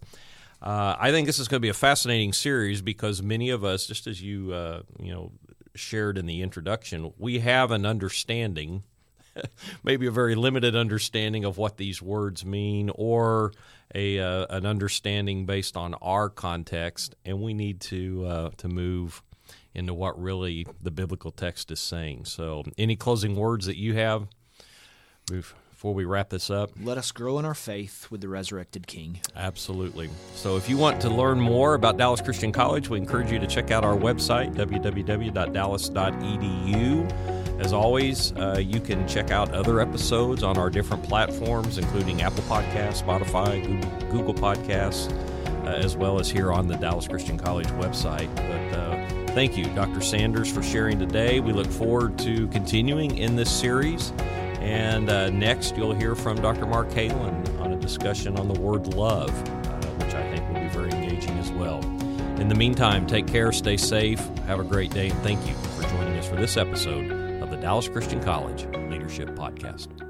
Uh, 0.61 0.95
I 0.99 1.11
think 1.11 1.27
this 1.27 1.39
is 1.39 1.47
going 1.47 1.59
to 1.59 1.65
be 1.65 1.69
a 1.69 1.73
fascinating 1.73 2.33
series 2.33 2.81
because 2.81 3.21
many 3.21 3.49
of 3.49 3.63
us, 3.63 3.85
just 3.85 4.07
as 4.07 4.21
you 4.21 4.53
uh, 4.53 4.81
you 4.99 5.13
know 5.13 5.31
shared 5.75 6.17
in 6.17 6.25
the 6.25 6.41
introduction, 6.41 7.13
we 7.17 7.39
have 7.39 7.71
an 7.71 7.85
understanding, 7.85 8.83
maybe 9.83 10.07
a 10.07 10.11
very 10.11 10.33
limited 10.33 10.75
understanding 10.75 11.43
of 11.43 11.57
what 11.57 11.77
these 11.77 12.01
words 12.01 12.45
mean, 12.45 12.89
or 12.95 13.51
a 13.93 14.19
uh, 14.19 14.45
an 14.49 14.65
understanding 14.65 15.45
based 15.45 15.77
on 15.77 15.93
our 15.95 16.29
context, 16.29 17.15
and 17.25 17.41
we 17.41 17.53
need 17.53 17.81
to 17.81 18.25
uh, 18.25 18.49
to 18.57 18.67
move 18.67 19.21
into 19.75 19.93
what 19.93 20.21
really 20.21 20.65
the 20.81 20.91
biblical 20.91 21.31
text 21.31 21.71
is 21.71 21.79
saying. 21.79 22.25
So, 22.25 22.63
any 22.77 22.95
closing 22.95 23.35
words 23.35 23.65
that 23.65 23.77
you 23.77 23.95
have 23.95 24.27
before 25.29 25.93
we 25.93 26.05
wrap 26.05 26.29
this 26.29 26.49
up? 26.49 26.71
Let 26.81 26.97
us 26.97 27.11
grow 27.11 27.37
in 27.39 27.45
our 27.45 27.53
faith 27.53 28.07
with 28.09 28.21
the 28.21 28.29
resurrected 28.29 28.87
King. 28.87 29.19
Absolutely. 29.35 30.09
So, 30.33 30.57
if 30.57 30.69
you 30.69 30.77
want 30.77 31.01
to 31.01 31.09
learn 31.09 31.39
more 31.39 31.75
about 31.75 31.97
Dallas 31.97 32.21
Christian 32.21 32.51
College, 32.51 32.89
we 32.89 32.97
encourage 32.97 33.31
you 33.31 33.39
to 33.39 33.47
check 33.47 33.71
out 33.71 33.83
our 33.83 33.95
website, 33.95 34.55
www.dallas.edu. 34.55 37.35
As 37.59 37.71
always, 37.71 38.33
uh, 38.33 38.57
you 38.59 38.81
can 38.81 39.07
check 39.07 39.31
out 39.31 39.51
other 39.51 39.79
episodes 39.79 40.43
on 40.43 40.57
our 40.57 40.69
different 40.69 41.03
platforms, 41.03 41.77
including 41.77 42.21
Apple 42.21 42.43
Podcasts, 42.43 43.01
Spotify, 43.01 43.65
Google, 43.65 44.09
Google 44.09 44.33
Podcasts, 44.33 45.09
uh, 45.65 45.69
as 45.69 45.95
well 45.95 46.19
as 46.19 46.29
here 46.29 46.51
on 46.51 46.67
the 46.67 46.75
Dallas 46.75 47.07
Christian 47.07 47.37
College 47.37 47.67
website. 47.67 48.33
But 48.35 48.77
uh, 48.77 48.94
Thank 49.35 49.57
you, 49.57 49.65
Dr. 49.75 49.99
Sanders, 49.99 50.49
for 50.49 50.63
sharing 50.63 50.97
today. 50.97 51.41
We 51.41 51.51
look 51.51 51.67
forward 51.67 52.17
to 52.19 52.47
continuing 52.47 53.17
in 53.17 53.35
this 53.35 53.51
series. 53.51 54.13
And 54.61 55.09
uh, 55.09 55.29
next, 55.29 55.75
you'll 55.75 55.93
hear 55.93 56.15
from 56.15 56.41
Dr. 56.41 56.65
Mark 56.65 56.87
Kalen 56.91 57.59
on 57.59 57.73
a 57.73 57.75
discussion 57.75 58.39
on 58.39 58.47
the 58.47 58.57
word 58.57 58.93
love, 58.93 59.29
uh, 59.29 59.87
which 59.97 60.15
I 60.15 60.33
think 60.33 60.47
will 60.47 60.61
be 60.61 60.69
very 60.69 60.89
engaging 60.89 61.37
as 61.37 61.51
well. 61.51 61.83
In 62.39 62.47
the 62.47 62.55
meantime, 62.55 63.05
take 63.05 63.27
care, 63.27 63.51
stay 63.51 63.75
safe, 63.75 64.25
have 64.47 64.61
a 64.61 64.63
great 64.63 64.91
day, 64.91 65.09
and 65.09 65.19
thank 65.19 65.45
you 65.45 65.53
for 65.53 65.81
joining 65.89 66.17
us 66.17 66.29
for 66.29 66.37
this 66.37 66.55
episode 66.55 67.11
of 67.43 67.51
the 67.51 67.57
Dallas 67.57 67.89
Christian 67.89 68.23
College 68.23 68.67
Leadership 68.89 69.31
Podcast. 69.31 70.04